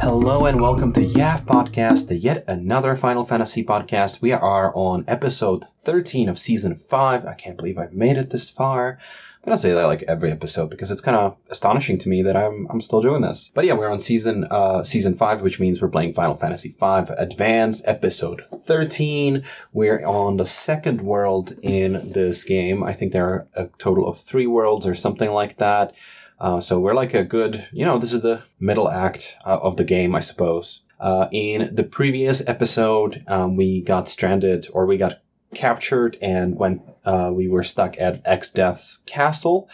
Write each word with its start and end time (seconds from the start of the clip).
Hello 0.00 0.46
and 0.46 0.58
welcome 0.58 0.94
to 0.94 1.02
YAFF 1.02 1.44
Podcast, 1.44 2.08
the 2.08 2.16
yet 2.16 2.44
another 2.48 2.96
Final 2.96 3.26
Fantasy 3.26 3.62
podcast. 3.62 4.22
We 4.22 4.32
are 4.32 4.74
on 4.74 5.04
episode 5.06 5.66
13 5.80 6.30
of 6.30 6.38
season 6.38 6.74
5. 6.74 7.26
I 7.26 7.34
can't 7.34 7.58
believe 7.58 7.76
I've 7.76 7.92
made 7.92 8.16
it 8.16 8.30
this 8.30 8.48
far. 8.48 8.92
I'm 8.92 9.44
gonna 9.44 9.58
say 9.58 9.74
that 9.74 9.84
like 9.84 10.04
every 10.08 10.30
episode 10.30 10.70
because 10.70 10.90
it's 10.90 11.02
kind 11.02 11.18
of 11.18 11.36
astonishing 11.50 11.98
to 11.98 12.08
me 12.08 12.22
that 12.22 12.34
I'm 12.34 12.66
I'm 12.70 12.80
still 12.80 13.02
doing 13.02 13.20
this. 13.20 13.52
But 13.54 13.66
yeah, 13.66 13.74
we're 13.74 13.90
on 13.90 14.00
season 14.00 14.46
uh 14.50 14.84
season 14.84 15.16
five, 15.16 15.42
which 15.42 15.60
means 15.60 15.82
we're 15.82 15.88
playing 15.88 16.14
Final 16.14 16.34
Fantasy 16.34 16.70
V 16.70 17.12
Advance 17.18 17.82
episode 17.84 18.42
13. 18.64 19.44
We're 19.74 20.02
on 20.06 20.38
the 20.38 20.46
second 20.46 21.02
world 21.02 21.58
in 21.60 22.10
this 22.10 22.44
game. 22.44 22.82
I 22.82 22.94
think 22.94 23.12
there 23.12 23.26
are 23.26 23.48
a 23.54 23.66
total 23.76 24.08
of 24.08 24.18
three 24.18 24.46
worlds 24.46 24.86
or 24.86 24.94
something 24.94 25.30
like 25.30 25.58
that. 25.58 25.92
Uh, 26.40 26.58
so 26.58 26.80
we're 26.80 26.94
like 26.94 27.12
a 27.12 27.22
good, 27.22 27.68
you 27.70 27.84
know, 27.84 27.98
this 27.98 28.14
is 28.14 28.22
the 28.22 28.42
middle 28.58 28.90
act 28.90 29.36
uh, 29.44 29.58
of 29.62 29.76
the 29.76 29.84
game, 29.84 30.14
I 30.14 30.20
suppose. 30.20 30.82
Uh, 30.98 31.28
in 31.32 31.74
the 31.74 31.84
previous 31.84 32.42
episode, 32.46 33.22
um, 33.26 33.56
we 33.56 33.82
got 33.82 34.08
stranded 34.08 34.66
or 34.72 34.86
we 34.86 34.96
got 34.96 35.20
captured 35.54 36.16
and 36.22 36.56
when 36.56 36.80
uh, 37.04 37.30
we 37.32 37.48
were 37.48 37.62
stuck 37.62 37.98
at 37.98 38.24
Exdeath's 38.24 38.98
castle. 39.06 39.68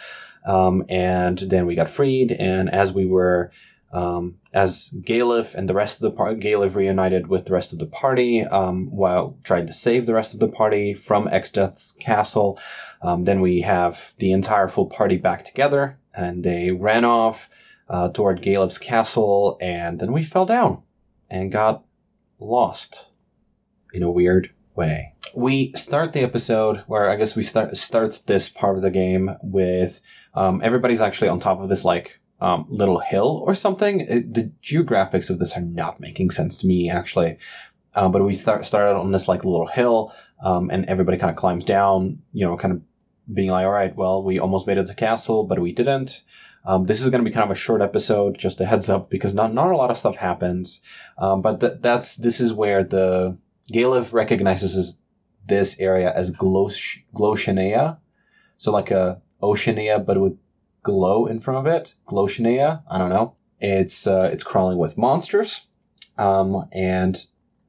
Um, 0.45 0.85
and 0.89 1.37
then 1.37 1.65
we 1.65 1.75
got 1.75 1.89
freed. 1.89 2.31
And 2.33 2.69
as 2.69 2.91
we 2.91 3.05
were, 3.05 3.51
um, 3.93 4.35
as 4.53 4.93
Galuf 5.01 5.55
and 5.55 5.69
the 5.69 5.73
rest 5.73 5.97
of 5.97 6.01
the 6.01 6.11
party, 6.11 6.39
Galuf 6.39 6.75
reunited 6.75 7.27
with 7.27 7.45
the 7.45 7.53
rest 7.53 7.71
of 7.71 7.79
the 7.79 7.85
party 7.85 8.43
um, 8.43 8.91
while 8.91 9.37
trying 9.43 9.67
to 9.67 9.73
save 9.73 10.05
the 10.05 10.13
rest 10.13 10.33
of 10.33 10.41
the 10.41 10.47
party 10.49 10.93
from 10.93 11.27
Exdeath's 11.27 11.93
castle. 11.93 12.59
Um, 13.01 13.23
then 13.23 13.39
we 13.39 13.61
have 13.61 14.13
the 14.19 14.31
entire 14.31 14.67
full 14.67 14.87
party 14.87 15.17
back 15.17 15.45
together 15.45 15.97
and 16.17 16.43
they 16.43 16.71
ran 16.71 17.05
off 17.05 17.49
uh, 17.89 18.09
toward 18.09 18.41
Galuf's 18.41 18.77
castle. 18.77 19.57
And 19.61 19.99
then 19.99 20.11
we 20.11 20.23
fell 20.23 20.45
down 20.45 20.81
and 21.29 21.51
got 21.51 21.83
lost 22.39 23.07
in 23.93 24.03
a 24.03 24.11
weird 24.11 24.51
way. 24.75 25.13
We 25.35 25.73
start 25.75 26.13
the 26.13 26.21
episode 26.21 26.83
where 26.87 27.09
I 27.09 27.15
guess 27.15 27.35
we 27.35 27.43
start 27.43 27.75
start 27.77 28.21
this 28.25 28.49
part 28.49 28.75
of 28.75 28.81
the 28.81 28.91
game 28.91 29.31
with 29.41 30.01
um, 30.33 30.61
everybody's 30.63 31.01
actually 31.01 31.29
on 31.29 31.39
top 31.39 31.61
of 31.61 31.69
this 31.69 31.85
like 31.85 32.19
um, 32.39 32.65
little 32.69 32.99
hill 32.99 33.43
or 33.45 33.55
something. 33.55 34.01
It, 34.01 34.33
the 34.33 34.51
geographics 34.61 35.29
of 35.29 35.39
this 35.39 35.55
are 35.55 35.61
not 35.61 35.99
making 35.99 36.31
sense 36.31 36.57
to 36.57 36.67
me 36.67 36.89
actually. 36.89 37.37
Um, 37.95 38.11
but 38.11 38.23
we 38.23 38.35
start 38.35 38.65
started 38.65 38.95
on 38.95 39.11
this 39.11 39.27
like 39.27 39.43
little 39.43 39.65
hill, 39.65 40.13
um, 40.43 40.69
and 40.69 40.85
everybody 40.85 41.17
kind 41.17 41.31
of 41.31 41.35
climbs 41.35 41.63
down. 41.63 42.19
You 42.31 42.45
know, 42.45 42.55
kind 42.55 42.73
of 42.73 42.81
being 43.31 43.49
like, 43.49 43.65
all 43.65 43.71
right, 43.71 43.95
well, 43.95 44.23
we 44.23 44.39
almost 44.39 44.67
made 44.67 44.77
it 44.77 44.87
to 44.87 44.95
castle, 44.95 45.43
but 45.43 45.59
we 45.59 45.71
didn't. 45.71 46.23
Um, 46.65 46.85
this 46.85 47.01
is 47.01 47.09
going 47.09 47.23
to 47.23 47.29
be 47.29 47.33
kind 47.33 47.45
of 47.45 47.51
a 47.51 47.59
short 47.59 47.81
episode, 47.81 48.37
just 48.37 48.59
a 48.59 48.65
heads 48.65 48.89
up, 48.89 49.09
because 49.09 49.33
not 49.33 49.53
not 49.53 49.71
a 49.71 49.77
lot 49.77 49.91
of 49.91 49.97
stuff 49.97 50.15
happens. 50.15 50.81
Um, 51.17 51.41
but 51.41 51.59
th- 51.61 51.79
that's 51.79 52.17
this 52.17 52.41
is 52.41 52.51
where 52.53 52.83
the 52.83 53.37
Galuf 53.71 54.11
recognizes 54.11 54.97
this 55.45 55.79
area 55.79 56.11
as 56.13 56.31
Glosh- 56.31 57.03
Gloshenea. 57.13 57.99
So 58.57 58.71
like 58.71 58.91
a 58.91 59.21
Oceania, 59.41 59.99
but 59.99 60.19
with 60.19 60.37
glow 60.87 61.25
in 61.25 61.39
front 61.39 61.65
of 61.65 61.73
it. 61.73 61.93
Gloshenea. 62.07 62.81
I 62.89 62.97
don't 62.97 63.09
know. 63.09 63.35
It's, 63.59 64.07
uh, 64.07 64.29
it's 64.31 64.43
crawling 64.43 64.77
with 64.77 64.97
monsters. 64.97 65.67
Um, 66.17 66.67
and 66.71 67.23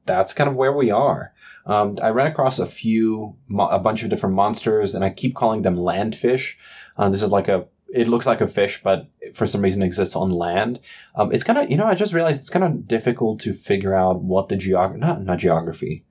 that's 0.09 0.33
kind 0.33 0.49
of 0.49 0.55
where 0.55 0.73
we 0.73 0.89
are. 0.89 1.33
Um, 1.67 1.99
I 2.01 2.09
ran 2.09 2.31
across 2.31 2.57
a 2.57 2.65
few, 2.65 3.35
a 3.57 3.77
bunch 3.77 4.01
of 4.01 4.09
different 4.09 4.35
monsters, 4.35 4.95
and 4.95 5.05
I 5.05 5.11
keep 5.11 5.35
calling 5.35 5.61
them 5.61 5.75
landfish. 5.75 6.55
Uh, 6.97 7.09
this 7.09 7.21
is 7.21 7.29
like 7.29 7.47
a, 7.47 7.67
it 7.93 8.07
looks 8.07 8.25
like 8.25 8.41
a 8.41 8.47
fish, 8.47 8.81
but 8.81 9.07
for 9.35 9.45
some 9.45 9.61
reason 9.61 9.83
exists 9.83 10.15
on 10.15 10.31
land. 10.31 10.79
Um, 11.15 11.31
it's 11.31 11.43
kind 11.43 11.59
of, 11.59 11.69
you 11.69 11.77
know, 11.77 11.85
I 11.85 11.93
just 11.93 12.13
realized 12.13 12.39
it's 12.39 12.49
kind 12.49 12.65
of 12.65 12.87
difficult 12.87 13.39
to 13.41 13.53
figure 13.53 13.93
out 13.93 14.21
what 14.21 14.49
the 14.49 14.57
geography, 14.57 14.99
not, 14.99 15.23
not 15.23 15.37
geography, 15.37 16.03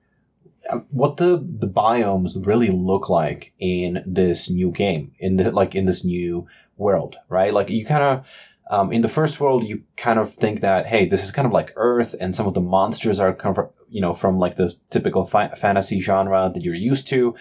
uh, 0.69 0.79
what 0.91 1.17
the 1.17 1.43
the 1.59 1.67
biomes 1.67 2.45
really 2.45 2.69
look 2.69 3.09
like 3.09 3.53
in 3.59 4.03
this 4.05 4.49
new 4.49 4.71
game 4.71 5.11
in 5.19 5.37
the 5.37 5.51
like 5.51 5.73
in 5.73 5.85
this 5.85 6.03
new 6.03 6.45
world 6.77 7.15
right 7.27 7.53
like 7.53 7.69
you 7.69 7.85
kind 7.85 8.03
of 8.03 8.27
um, 8.69 8.91
in 8.93 9.01
the 9.01 9.07
first 9.07 9.39
world 9.39 9.67
you 9.67 9.81
kind 9.97 10.19
of 10.19 10.31
think 10.33 10.61
that 10.61 10.85
hey 10.85 11.07
this 11.07 11.23
is 11.23 11.31
kind 11.31 11.47
of 11.47 11.51
like 11.51 11.73
earth 11.75 12.13
and 12.19 12.35
some 12.35 12.45
of 12.45 12.53
the 12.53 12.61
monsters 12.61 13.19
are 13.19 13.33
kind 13.33 13.57
of 13.57 13.69
you 13.89 14.01
know 14.01 14.13
from 14.13 14.39
like 14.39 14.55
the 14.55 14.73
typical 14.89 15.25
fi- 15.25 15.49
fantasy 15.49 15.99
genre 15.99 16.51
that 16.53 16.63
you're 16.63 16.75
used 16.75 17.07
to 17.07 17.35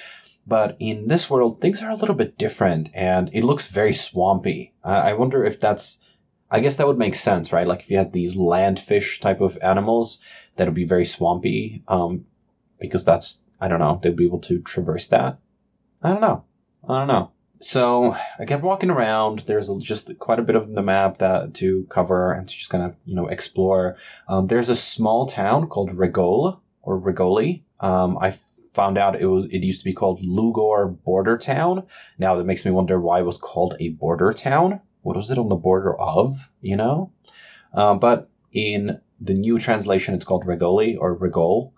but 0.46 0.76
in 0.78 1.08
this 1.08 1.28
world 1.28 1.60
things 1.60 1.82
are 1.82 1.90
a 1.90 1.96
little 1.96 2.14
bit 2.14 2.38
different 2.38 2.88
and 2.94 3.30
it 3.32 3.44
looks 3.44 3.68
very 3.68 3.92
swampy 3.92 4.72
i, 4.84 5.10
I 5.10 5.12
wonder 5.14 5.44
if 5.44 5.60
that's 5.60 6.00
I 6.50 6.60
guess 6.60 6.76
that 6.76 6.86
would 6.86 6.98
make 6.98 7.14
sense, 7.14 7.52
right? 7.52 7.66
Like 7.66 7.80
if 7.80 7.90
you 7.90 7.98
had 7.98 8.12
these 8.12 8.34
land 8.34 8.80
fish 8.80 9.20
type 9.20 9.42
of 9.42 9.58
animals, 9.60 10.18
that 10.56 10.66
would 10.66 10.74
be 10.74 10.86
very 10.86 11.04
swampy. 11.04 11.82
Um, 11.88 12.24
because 12.78 13.04
that's 13.04 13.42
I 13.60 13.68
don't 13.68 13.80
know 13.80 13.98
they'd 14.02 14.16
be 14.16 14.26
able 14.26 14.40
to 14.40 14.60
traverse 14.60 15.08
that. 15.08 15.38
I 16.02 16.12
don't 16.12 16.20
know. 16.20 16.44
I 16.88 17.00
don't 17.00 17.08
know. 17.08 17.32
So 17.60 18.16
I 18.38 18.44
kept 18.44 18.62
walking 18.62 18.90
around. 18.90 19.40
There's 19.40 19.68
just 19.78 20.16
quite 20.18 20.38
a 20.38 20.42
bit 20.42 20.56
of 20.56 20.72
the 20.72 20.82
map 20.82 21.18
that 21.18 21.54
to 21.54 21.84
cover 21.90 22.32
and 22.32 22.46
to 22.46 22.54
just 22.54 22.70
kind 22.70 22.84
of 22.84 22.94
you 23.04 23.16
know 23.16 23.26
explore. 23.26 23.96
Um, 24.28 24.46
there's 24.46 24.68
a 24.68 24.76
small 24.76 25.26
town 25.26 25.68
called 25.68 25.90
Regole 25.90 26.60
or 26.82 27.00
Regoli. 27.00 27.62
Um, 27.80 28.16
I 28.20 28.36
found 28.74 28.96
out 28.96 29.20
it 29.20 29.26
was 29.26 29.46
it 29.46 29.64
used 29.64 29.80
to 29.80 29.84
be 29.84 29.92
called 29.92 30.22
Lugor 30.22 31.02
Border 31.02 31.36
Town. 31.36 31.84
Now 32.18 32.36
that 32.36 32.44
makes 32.44 32.64
me 32.64 32.70
wonder 32.70 33.00
why 33.00 33.20
it 33.20 33.26
was 33.26 33.38
called 33.38 33.74
a 33.80 33.88
border 33.90 34.32
town. 34.32 34.80
What 35.02 35.16
was 35.16 35.30
it 35.30 35.38
on 35.38 35.48
the 35.48 35.56
border 35.56 35.98
of? 35.98 36.52
You 36.60 36.76
know, 36.76 37.12
um, 37.72 37.98
but 37.98 38.30
in 38.52 39.00
the 39.20 39.34
new 39.34 39.58
translation, 39.58 40.14
it's 40.14 40.24
called 40.24 40.46
Regoli 40.46 40.96
or 40.98 41.18
Regol. 41.18 41.72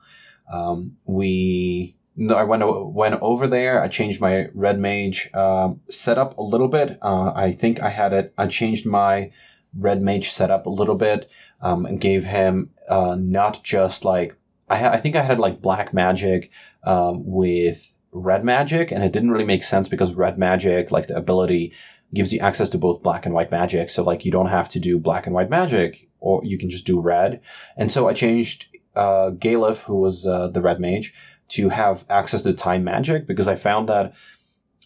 Um, 0.52 0.96
we 1.04 1.96
I 2.28 2.44
went 2.44 2.62
went 2.92 3.14
over 3.22 3.46
there. 3.46 3.82
I 3.82 3.88
changed 3.88 4.20
my 4.20 4.48
red 4.54 4.78
mage 4.78 5.30
uh, 5.32 5.72
setup 5.88 6.36
a 6.38 6.42
little 6.42 6.68
bit. 6.68 6.98
Uh, 7.00 7.32
I 7.34 7.52
think 7.52 7.80
I 7.80 7.88
had 7.88 8.12
it. 8.12 8.34
I 8.36 8.46
changed 8.46 8.84
my 8.84 9.30
red 9.78 10.02
mage 10.02 10.30
setup 10.30 10.66
a 10.66 10.70
little 10.70 10.96
bit 10.96 11.30
um, 11.60 11.86
and 11.86 12.00
gave 12.00 12.24
him 12.24 12.70
uh, 12.88 13.16
not 13.18 13.62
just 13.62 14.04
like 14.04 14.36
I, 14.68 14.78
ha- 14.78 14.90
I 14.92 14.98
think 14.98 15.16
I 15.16 15.22
had 15.22 15.38
like 15.38 15.62
black 15.62 15.94
magic 15.94 16.50
um, 16.84 17.22
with 17.24 17.94
red 18.12 18.44
magic, 18.44 18.90
and 18.90 19.02
it 19.02 19.12
didn't 19.12 19.30
really 19.30 19.44
make 19.44 19.62
sense 19.62 19.88
because 19.88 20.14
red 20.14 20.38
magic, 20.38 20.90
like 20.90 21.06
the 21.06 21.16
ability, 21.16 21.72
gives 22.12 22.32
you 22.32 22.40
access 22.40 22.68
to 22.70 22.78
both 22.78 23.02
black 23.02 23.24
and 23.24 23.34
white 23.34 23.50
magic. 23.50 23.90
So 23.90 24.02
like 24.02 24.24
you 24.24 24.32
don't 24.32 24.48
have 24.48 24.68
to 24.70 24.80
do 24.80 24.98
black 24.98 25.26
and 25.26 25.34
white 25.34 25.50
magic, 25.50 26.08
or 26.18 26.42
you 26.44 26.58
can 26.58 26.70
just 26.70 26.86
do 26.86 27.00
red. 27.00 27.40
And 27.76 27.90
so 27.90 28.08
I 28.08 28.12
changed 28.12 28.66
uh, 29.00 29.30
Galuf, 29.30 29.82
who 29.82 29.96
was 29.96 30.26
uh, 30.26 30.48
the 30.48 30.60
red 30.60 30.78
mage, 30.78 31.14
to 31.48 31.68
have 31.70 32.04
access 32.10 32.42
to 32.42 32.52
time 32.52 32.84
magic 32.84 33.26
because 33.26 33.48
I 33.48 33.56
found 33.56 33.88
that 33.88 34.12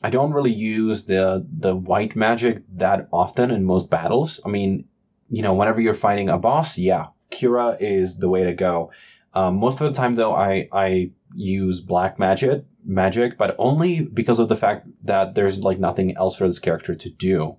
I 0.02 0.10
don't 0.10 0.32
really 0.32 0.52
use 0.52 1.04
the 1.04 1.44
the 1.66 1.74
white 1.74 2.14
magic 2.14 2.62
that 2.76 3.08
often 3.12 3.50
in 3.50 3.64
most 3.64 3.90
battles. 3.90 4.40
I 4.46 4.48
mean, 4.48 4.84
you 5.30 5.42
know, 5.42 5.54
whenever 5.54 5.80
you're 5.80 5.94
fighting 6.06 6.28
a 6.28 6.38
boss, 6.38 6.78
yeah, 6.78 7.06
Cura 7.30 7.76
is 7.80 8.18
the 8.18 8.28
way 8.28 8.44
to 8.44 8.54
go. 8.54 8.92
Um, 9.34 9.56
most 9.56 9.80
of 9.80 9.86
the 9.88 9.98
time, 10.00 10.14
though, 10.14 10.34
I 10.34 10.68
I 10.72 11.10
use 11.34 11.80
black 11.80 12.18
magic 12.18 12.64
magic, 12.84 13.36
but 13.36 13.56
only 13.58 14.04
because 14.04 14.38
of 14.38 14.48
the 14.48 14.56
fact 14.56 14.86
that 15.02 15.34
there's 15.34 15.58
like 15.58 15.80
nothing 15.80 16.16
else 16.16 16.36
for 16.36 16.46
this 16.46 16.60
character 16.60 16.94
to 16.94 17.10
do 17.10 17.56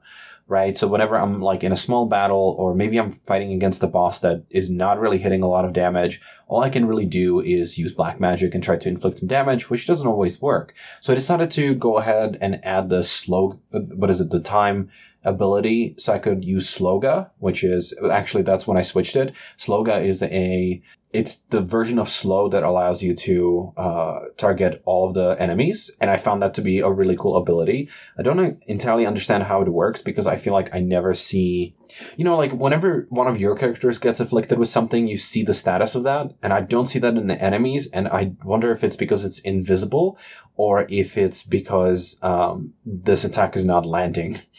right? 0.47 0.77
So 0.77 0.87
whenever 0.87 1.17
I'm 1.17 1.41
like 1.41 1.63
in 1.63 1.71
a 1.71 1.77
small 1.77 2.05
battle 2.05 2.55
or 2.59 2.75
maybe 2.75 2.97
I'm 2.97 3.11
fighting 3.11 3.51
against 3.51 3.81
a 3.83 3.87
boss 3.87 4.19
that 4.19 4.43
is 4.49 4.69
not 4.69 4.99
really 4.99 5.17
hitting 5.17 5.41
a 5.41 5.47
lot 5.47 5.65
of 5.65 5.73
damage, 5.73 6.21
all 6.47 6.61
I 6.61 6.69
can 6.69 6.85
really 6.85 7.05
do 7.05 7.41
is 7.41 7.77
use 7.77 7.91
black 7.91 8.19
magic 8.19 8.53
and 8.53 8.63
try 8.63 8.77
to 8.77 8.89
inflict 8.89 9.19
some 9.19 9.27
damage, 9.27 9.69
which 9.69 9.87
doesn't 9.87 10.07
always 10.07 10.41
work. 10.41 10.75
So 11.01 11.13
I 11.13 11.15
decided 11.15 11.49
to 11.51 11.73
go 11.73 11.97
ahead 11.97 12.37
and 12.41 12.63
add 12.63 12.89
the 12.89 13.03
slow, 13.03 13.59
what 13.71 14.09
is 14.09 14.21
it, 14.21 14.29
the 14.29 14.39
time 14.39 14.89
ability. 15.23 15.95
So 15.97 16.13
I 16.13 16.19
could 16.19 16.45
use 16.45 16.69
Sloga, 16.69 17.29
which 17.39 17.63
is 17.63 17.93
actually 18.11 18.43
that's 18.43 18.67
when 18.67 18.77
I 18.77 18.83
switched 18.83 19.15
it. 19.15 19.33
Sloga 19.57 20.05
is 20.05 20.21
a 20.21 20.81
it's 21.15 21.37
the 21.49 21.61
version 21.61 21.97
of 21.97 22.09
slow 22.09 22.49
that 22.49 22.63
allows 22.63 23.01
you 23.01 23.15
to 23.15 23.71
uh, 23.77 24.19
target 24.35 24.81
all 24.83 25.07
of 25.07 25.13
the 25.13 25.37
enemies, 25.39 25.89
and 26.01 26.09
I 26.09 26.17
found 26.17 26.41
that 26.41 26.55
to 26.55 26.61
be 26.61 26.79
a 26.79 26.91
really 26.91 27.15
cool 27.15 27.37
ability. 27.37 27.87
I 28.19 28.21
don't 28.21 28.61
entirely 28.67 29.05
understand 29.05 29.43
how 29.43 29.61
it 29.61 29.69
works 29.69 30.01
because 30.01 30.27
I 30.27 30.35
feel 30.35 30.51
like 30.51 30.75
I 30.75 30.81
never 30.81 31.13
see, 31.13 31.73
you 32.17 32.25
know, 32.25 32.35
like 32.35 32.51
whenever 32.51 33.07
one 33.07 33.29
of 33.29 33.39
your 33.39 33.55
characters 33.55 33.97
gets 33.97 34.19
afflicted 34.19 34.59
with 34.59 34.67
something, 34.67 35.07
you 35.07 35.17
see 35.17 35.43
the 35.43 35.53
status 35.53 35.95
of 35.95 36.03
that, 36.03 36.33
and 36.43 36.51
I 36.51 36.59
don't 36.59 36.85
see 36.85 36.99
that 36.99 37.15
in 37.15 37.27
the 37.27 37.41
enemies, 37.41 37.87
and 37.93 38.09
I 38.09 38.33
wonder 38.43 38.73
if 38.73 38.83
it's 38.83 38.97
because 38.97 39.23
it's 39.23 39.39
invisible 39.39 40.17
or 40.57 40.85
if 40.89 41.17
it's 41.17 41.43
because 41.43 42.17
um, 42.23 42.73
this 42.85 43.23
attack 43.23 43.55
is 43.55 43.63
not 43.63 43.85
landing. 43.85 44.37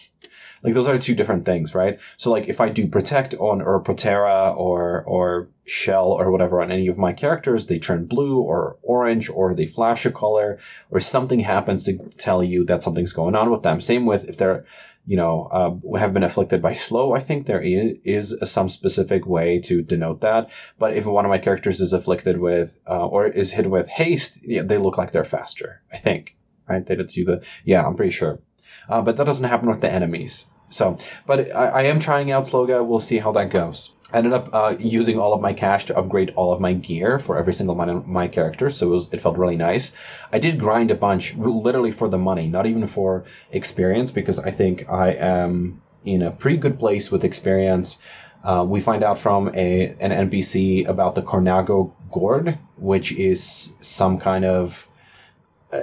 Like 0.66 0.74
those 0.74 0.88
are 0.88 0.98
two 0.98 1.14
different 1.14 1.44
things, 1.44 1.76
right? 1.76 2.00
So 2.16 2.32
like 2.32 2.48
if 2.48 2.60
I 2.60 2.70
do 2.70 2.88
protect 2.88 3.34
on 3.34 3.62
or 3.62 3.80
Protera 3.80 4.56
or 4.56 5.04
or 5.04 5.48
shell 5.64 6.08
or 6.10 6.32
whatever 6.32 6.60
on 6.60 6.72
any 6.72 6.88
of 6.88 6.98
my 6.98 7.12
characters, 7.12 7.66
they 7.66 7.78
turn 7.78 8.06
blue 8.06 8.40
or 8.40 8.76
orange 8.82 9.30
or 9.30 9.54
they 9.54 9.66
flash 9.66 10.04
a 10.06 10.10
color 10.10 10.58
or 10.90 10.98
something 10.98 11.38
happens 11.38 11.84
to 11.84 11.96
tell 12.18 12.42
you 12.42 12.64
that 12.64 12.82
something's 12.82 13.12
going 13.12 13.36
on 13.36 13.52
with 13.52 13.62
them. 13.62 13.80
Same 13.80 14.06
with 14.06 14.24
if 14.24 14.38
they're 14.38 14.64
you 15.06 15.16
know, 15.16 15.46
uh, 15.52 15.98
have 15.98 16.12
been 16.12 16.24
afflicted 16.24 16.60
by 16.60 16.72
slow, 16.72 17.14
I 17.14 17.20
think 17.20 17.46
there 17.46 17.62
is, 17.62 18.34
some 18.42 18.68
specific 18.68 19.24
way 19.24 19.60
to 19.60 19.82
denote 19.82 20.22
that. 20.22 20.50
But 20.80 20.94
if 20.94 21.06
one 21.06 21.24
of 21.24 21.28
my 21.28 21.38
characters 21.38 21.80
is 21.80 21.92
afflicted 21.92 22.40
with, 22.40 22.80
uh, 22.88 23.06
or 23.06 23.28
is 23.28 23.52
hit 23.52 23.70
with 23.70 23.86
haste, 23.86 24.40
yeah, 24.42 24.62
they 24.62 24.78
look 24.78 24.98
like 24.98 25.12
they're 25.12 25.22
faster. 25.24 25.80
I 25.92 25.96
think, 25.96 26.34
right? 26.68 26.84
They 26.84 26.96
do 26.96 27.24
the, 27.24 27.44
yeah, 27.64 27.86
I'm 27.86 27.94
pretty 27.94 28.10
sure. 28.10 28.40
Uh, 28.88 29.02
but 29.02 29.16
that 29.16 29.26
doesn't 29.26 29.48
happen 29.48 29.68
with 29.68 29.80
the 29.80 29.90
enemies. 29.90 30.46
So, 30.70 30.96
but 31.26 31.54
I, 31.54 31.66
I 31.66 31.82
am 31.84 31.98
trying 31.98 32.30
out 32.32 32.44
Sloga. 32.44 32.84
We'll 32.84 32.98
see 32.98 33.18
how 33.18 33.32
that 33.32 33.50
goes. 33.50 33.92
I 34.12 34.18
ended 34.18 34.34
up 34.34 34.48
uh, 34.52 34.76
using 34.78 35.18
all 35.18 35.32
of 35.32 35.40
my 35.40 35.52
cash 35.52 35.86
to 35.86 35.98
upgrade 35.98 36.32
all 36.36 36.52
of 36.52 36.60
my 36.60 36.72
gear 36.72 37.18
for 37.18 37.36
every 37.36 37.52
single 37.52 37.74
one 37.74 37.88
of 37.88 38.06
my 38.06 38.28
characters, 38.28 38.76
so 38.76 38.86
it, 38.86 38.90
was, 38.90 39.12
it 39.12 39.20
felt 39.20 39.36
really 39.36 39.56
nice. 39.56 39.92
I 40.32 40.38
did 40.38 40.60
grind 40.60 40.92
a 40.92 40.94
bunch, 40.94 41.34
literally 41.34 41.90
for 41.90 42.08
the 42.08 42.18
money, 42.18 42.46
not 42.46 42.66
even 42.66 42.86
for 42.86 43.24
experience, 43.50 44.12
because 44.12 44.38
I 44.38 44.52
think 44.52 44.88
I 44.88 45.10
am 45.14 45.82
in 46.04 46.22
a 46.22 46.30
pretty 46.30 46.56
good 46.56 46.78
place 46.78 47.10
with 47.10 47.24
experience. 47.24 47.98
Uh, 48.44 48.64
we 48.66 48.80
find 48.80 49.02
out 49.02 49.18
from 49.18 49.48
a 49.54 49.96
an 49.98 50.30
NPC 50.30 50.86
about 50.86 51.16
the 51.16 51.22
Cornago 51.22 51.92
Gourd, 52.12 52.56
which 52.76 53.10
is 53.12 53.72
some 53.80 54.18
kind 54.18 54.44
of 54.44 54.88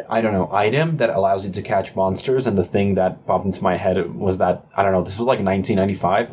I 0.09 0.21
don't 0.21 0.33
know, 0.33 0.50
item 0.51 0.97
that 0.97 1.09
allows 1.09 1.45
you 1.45 1.51
to 1.51 1.62
catch 1.62 1.95
monsters. 1.95 2.47
And 2.47 2.57
the 2.57 2.63
thing 2.63 2.95
that 2.95 3.25
popped 3.27 3.45
into 3.45 3.62
my 3.62 3.75
head 3.75 4.15
was 4.15 4.38
that, 4.38 4.65
I 4.75 4.81
don't 4.81 4.94
know, 4.94 5.03
this 5.03 5.18
was 5.18 5.27
like 5.27 5.39
1995. 5.39 6.31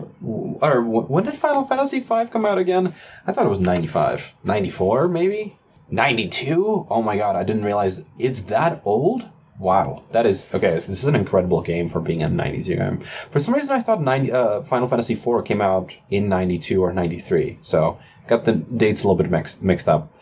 Or 0.62 0.82
when 0.82 1.25
did 1.25 1.37
Final 1.37 1.64
Fantasy 1.64 2.00
V 2.00 2.26
come 2.26 2.47
out 2.47 2.58
again? 2.58 2.94
I 3.26 3.32
thought 3.32 3.47
it 3.47 3.50
was 3.50 3.61
95. 3.61 4.32
94, 4.44 5.08
maybe? 5.08 5.58
92? 5.91 6.87
Oh 6.88 7.02
my 7.02 7.17
god, 7.17 7.35
I 7.35 7.43
didn't 7.43 7.64
realize 7.64 8.02
it's 8.19 8.43
that 8.43 8.81
old? 8.85 9.26
Wow, 9.58 10.05
that 10.12 10.25
is 10.25 10.49
okay. 10.55 10.79
This 10.87 11.00
is 11.00 11.05
an 11.05 11.14
incredible 11.14 11.61
game 11.61 11.91
for 11.91 12.00
being 12.00 12.23
a 12.23 12.29
'90s 12.29 12.64
game. 12.64 13.00
For 13.31 13.41
some 13.41 13.53
reason, 13.53 13.73
I 13.73 13.81
thought 13.81 14.00
90, 14.00 14.32
uh, 14.32 14.62
Final 14.62 14.88
Fantasy 14.88 15.12
IV 15.12 15.44
came 15.44 15.61
out 15.61 15.94
in 16.08 16.31
'92 16.31 16.82
or 16.82 16.94
'93, 16.94 17.58
so 17.61 17.99
got 18.26 18.46
the 18.46 18.53
dates 18.53 19.03
a 19.03 19.05
little 19.05 19.23
bit 19.23 19.31
mixed 19.31 19.62
mixed 19.62 19.87
up 19.87 20.14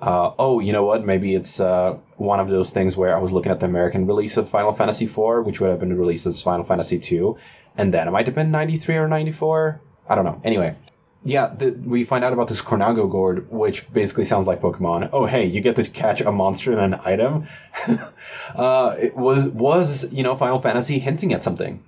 uh, 0.00 0.32
oh, 0.38 0.60
you 0.60 0.72
know 0.72 0.84
what? 0.84 1.04
Maybe 1.04 1.34
it's 1.34 1.60
uh, 1.60 1.96
one 2.16 2.40
of 2.40 2.48
those 2.48 2.70
things 2.70 2.96
where 2.96 3.16
I 3.16 3.20
was 3.20 3.32
looking 3.32 3.50
at 3.50 3.60
the 3.60 3.66
American 3.66 4.06
release 4.06 4.36
of 4.36 4.48
Final 4.48 4.72
Fantasy 4.72 5.06
IV, 5.06 5.44
which 5.44 5.60
would 5.60 5.70
have 5.70 5.80
been 5.80 5.96
released 5.96 6.26
as 6.26 6.42
Final 6.42 6.64
Fantasy 6.64 7.00
II, 7.10 7.34
and 7.76 7.92
then 7.94 8.06
it 8.06 8.10
might 8.10 8.26
have 8.26 8.34
been 8.34 8.50
93 8.50 8.96
or 8.96 9.08
94. 9.08 9.80
I 10.08 10.14
don't 10.14 10.24
know. 10.24 10.40
Anyway, 10.44 10.76
yeah, 11.24 11.48
the, 11.48 11.70
we 11.72 12.04
find 12.04 12.24
out 12.24 12.32
about 12.32 12.48
this 12.48 12.62
Cornago 12.62 13.10
gourd, 13.10 13.50
which 13.50 13.90
basically 13.92 14.24
sounds 14.24 14.46
like 14.46 14.60
Pokemon. 14.60 15.08
Oh, 15.12 15.26
hey, 15.26 15.44
you 15.44 15.60
get 15.60 15.76
to 15.76 15.84
catch 15.84 16.20
a 16.20 16.30
monster 16.30 16.72
and 16.72 16.94
an 16.94 17.00
item. 17.04 17.48
uh, 18.54 18.94
it 19.00 19.16
was 19.16 19.48
was 19.48 20.12
you 20.12 20.22
know 20.22 20.36
Final 20.36 20.60
Fantasy 20.60 20.98
hinting 20.98 21.32
at 21.32 21.42
something. 21.42 21.82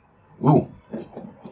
Ooh, 0.44 0.66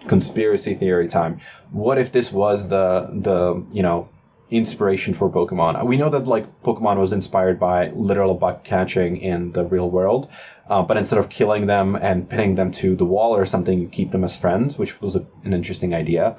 conspiracy 0.09 0.75
theory 0.75 1.07
time. 1.07 1.41
What 1.71 1.99
if 1.99 2.13
this 2.13 2.33
was 2.33 2.69
the 2.69 3.09
the 3.13 3.65
you 3.73 3.83
know 3.83 4.09
inspiration 4.51 5.13
for 5.13 5.29
Pokemon. 5.29 5.85
We 5.85 5.97
know 5.97 6.11
that 6.11 6.27
like 6.27 6.63
Pokemon 6.63 6.99
was 6.99 7.13
inspired 7.13 7.59
by 7.59 7.91
literal 7.91 8.35
bug 8.35 8.63
catching 8.63 9.17
in 9.17 9.53
the 9.53 9.65
real 9.65 9.91
world, 9.91 10.29
uh, 10.69 10.83
but 10.83 10.97
instead 10.97 11.19
of 11.19 11.29
killing 11.29 11.67
them 11.67 11.97
and 11.97 12.29
pinning 12.29 12.55
them 12.55 12.71
to 12.73 12.95
the 12.95 13.05
wall 13.05 13.35
or 13.37 13.45
something, 13.45 13.81
you 13.81 13.89
keep 13.89 14.13
them 14.13 14.23
as 14.23 14.37
friends, 14.37 14.79
which 14.79 15.01
was 15.01 15.17
a, 15.17 15.27
an 15.45 15.53
interesting 15.53 15.95
idea. 15.95 16.37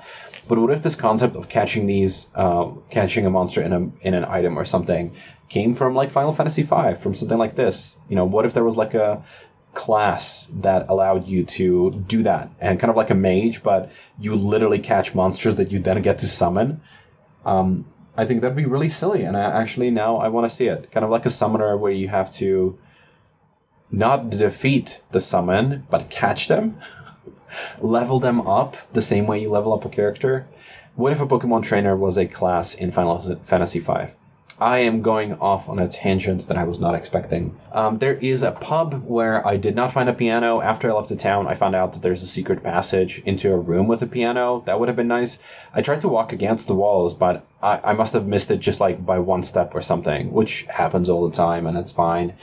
But 0.48 0.58
what 0.60 0.72
if 0.72 0.82
this 0.82 0.96
concept 0.96 1.36
of 1.36 1.50
catching 1.50 1.86
these, 1.86 2.30
uh, 2.36 2.72
catching 2.90 3.26
a 3.26 3.30
monster 3.30 3.62
in 3.62 3.74
a 3.74 3.90
in 4.02 4.14
an 4.14 4.24
item 4.24 4.58
or 4.58 4.64
something, 4.64 5.14
came 5.50 5.76
from 5.76 5.94
like 5.94 6.10
Final 6.10 6.32
Fantasy 6.32 6.64
V, 6.64 6.96
from 6.96 7.14
something 7.14 7.38
like 7.38 7.56
this? 7.56 7.98
You 8.08 8.16
know, 8.16 8.26
what 8.26 8.46
if 8.46 8.54
there 8.54 8.64
was 8.64 8.78
like 8.78 8.94
a 8.94 9.24
class 9.74 10.50
that 10.62 10.88
allowed 10.90 11.28
you 11.28 11.44
to 11.44 11.92
do 12.08 12.24
that 12.24 12.50
and 12.60 12.80
kind 12.80 12.90
of 12.90 12.96
like 12.96 13.12
a 13.12 13.16
mage, 13.16 13.62
but 13.62 13.92
you 14.20 14.34
literally 14.34 14.80
catch 14.80 15.14
monsters 15.14 15.56
that 15.56 15.72
you 15.72 15.80
then 15.80 16.02
get 16.02 16.20
to 16.20 16.28
summon. 16.28 16.82
Um, 17.46 17.86
I 18.18 18.26
think 18.26 18.42
that'd 18.42 18.58
be 18.58 18.66
really 18.66 18.90
silly, 18.90 19.24
and 19.24 19.38
I 19.38 19.42
actually 19.42 19.92
now 19.92 20.18
I 20.18 20.30
want 20.30 20.50
to 20.50 20.56
see 20.56 20.68
it. 20.68 20.92
Kind 20.92 21.04
of 21.04 21.12
like 21.12 21.28
a 21.28 21.30
summoner 21.30 21.78
where 21.78 21.92
you 21.92 22.08
have 22.08 22.32
to 22.32 22.78
not 23.92 24.32
defeat 24.32 25.02
the 25.12 25.22
summon, 25.22 25.86
but 25.90 26.10
catch 26.10 26.48
them, 26.48 26.80
level 27.80 28.20
them 28.20 28.42
up 28.42 28.76
the 28.92 29.02
same 29.02 29.28
way 29.28 29.40
you 29.40 29.50
level 29.52 29.72
up 29.72 29.86
a 29.86 29.90
character. 29.90 30.48
What 30.96 31.12
if 31.12 31.22
a 31.22 31.28
Pokemon 31.28 31.64
trainer 31.64 31.96
was 31.96 32.18
a 32.18 32.26
class 32.26 32.74
in 32.74 32.92
Final 32.92 33.20
Fantasy 33.46 33.80
V? 33.80 33.94
I 34.60 34.80
am 34.80 35.04
going 35.04 35.34
off 35.34 35.70
on 35.70 35.78
a 35.78 35.88
tangent 35.88 36.48
that 36.48 36.58
I 36.58 36.64
was 36.64 36.80
not 36.80 36.96
expecting. 36.96 37.56
Um, 37.72 38.00
there 38.00 38.16
is 38.16 38.42
a 38.42 38.54
pub 38.54 39.04
where 39.06 39.46
I 39.46 39.56
did 39.56 39.76
not 39.76 39.92
find 39.92 40.10
a 40.10 40.14
piano. 40.14 40.62
After 40.62 40.90
I 40.90 40.94
left 40.94 41.10
the 41.10 41.16
town, 41.16 41.46
I 41.46 41.54
found 41.54 41.76
out 41.76 41.94
that 41.94 42.02
there's 42.02 42.24
a 42.24 42.28
secret 42.28 42.64
passage 42.64 43.22
into 43.26 43.54
a 43.54 43.58
room 43.58 43.88
with 43.88 44.02
a 44.02 44.08
piano. 44.08 44.64
That 44.66 44.80
would 44.80 44.90
have 44.90 44.96
been 44.96 45.08
nice. 45.08 45.38
I 45.76 45.84
tried 45.84 46.02
to 46.02 46.08
walk 46.08 46.34
against 46.34 46.68
the 46.68 46.74
walls, 46.74 47.14
but 47.14 47.46
I, 47.62 47.80
I 47.84 47.94
must 47.94 48.14
have 48.14 48.26
missed 48.26 48.50
it 48.50 48.58
just 48.58 48.80
like 48.80 49.06
by 49.06 49.20
one 49.20 49.44
step 49.44 49.76
or 49.76 49.82
something, 49.82 50.34
which 50.34 50.64
happens 50.64 51.08
all 51.08 51.30
the 51.30 51.36
time, 51.36 51.68
and 51.68 51.78
it's 51.78 51.92
fine. 51.92 52.34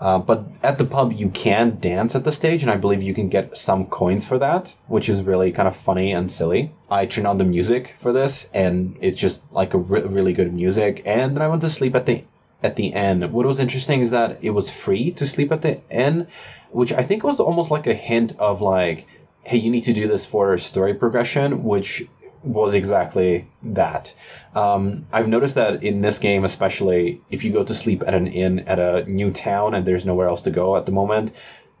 Uh, 0.00 0.18
but 0.18 0.46
at 0.62 0.78
the 0.78 0.84
pub, 0.84 1.12
you 1.12 1.28
can 1.30 1.78
dance 1.80 2.14
at 2.14 2.24
the 2.24 2.32
stage, 2.32 2.62
and 2.62 2.70
I 2.70 2.76
believe 2.76 3.02
you 3.02 3.14
can 3.14 3.28
get 3.28 3.56
some 3.56 3.86
coins 3.86 4.26
for 4.26 4.38
that, 4.38 4.76
which 4.88 5.08
is 5.08 5.22
really 5.22 5.52
kind 5.52 5.68
of 5.68 5.76
funny 5.76 6.12
and 6.12 6.30
silly. 6.30 6.72
I 6.90 7.06
turned 7.06 7.26
on 7.26 7.38
the 7.38 7.44
music 7.44 7.94
for 7.98 8.12
this, 8.12 8.48
and 8.52 8.96
it's 9.00 9.16
just 9.16 9.42
like 9.52 9.74
a 9.74 9.78
re- 9.78 10.02
really 10.02 10.32
good 10.32 10.52
music. 10.52 11.02
And 11.06 11.36
then 11.36 11.42
I 11.42 11.48
went 11.48 11.62
to 11.62 11.70
sleep 11.70 11.94
at 11.94 12.06
the 12.06 12.24
at 12.62 12.76
the 12.76 12.94
end. 12.94 13.30
What 13.32 13.46
was 13.46 13.60
interesting 13.60 14.00
is 14.00 14.10
that 14.10 14.38
it 14.40 14.50
was 14.50 14.70
free 14.70 15.10
to 15.12 15.26
sleep 15.26 15.52
at 15.52 15.62
the 15.62 15.78
end, 15.90 16.26
which 16.70 16.92
I 16.92 17.02
think 17.02 17.22
was 17.22 17.38
almost 17.38 17.70
like 17.70 17.86
a 17.86 17.94
hint 17.94 18.34
of 18.38 18.62
like, 18.62 19.06
hey, 19.42 19.58
you 19.58 19.70
need 19.70 19.82
to 19.82 19.92
do 19.92 20.08
this 20.08 20.24
for 20.24 20.56
story 20.56 20.94
progression, 20.94 21.62
which 21.62 22.06
was 22.44 22.74
exactly 22.74 23.48
that. 23.62 24.14
Um, 24.54 25.06
I've 25.12 25.28
noticed 25.28 25.54
that 25.54 25.82
in 25.82 26.02
this 26.02 26.18
game, 26.18 26.44
especially 26.44 27.20
if 27.30 27.42
you 27.42 27.52
go 27.52 27.64
to 27.64 27.74
sleep 27.74 28.02
at 28.06 28.14
an 28.14 28.26
inn 28.26 28.60
at 28.60 28.78
a 28.78 29.04
new 29.10 29.30
town 29.30 29.74
and 29.74 29.86
there's 29.86 30.04
nowhere 30.04 30.28
else 30.28 30.42
to 30.42 30.50
go 30.50 30.76
at 30.76 30.86
the 30.86 30.92
moment, 30.92 31.32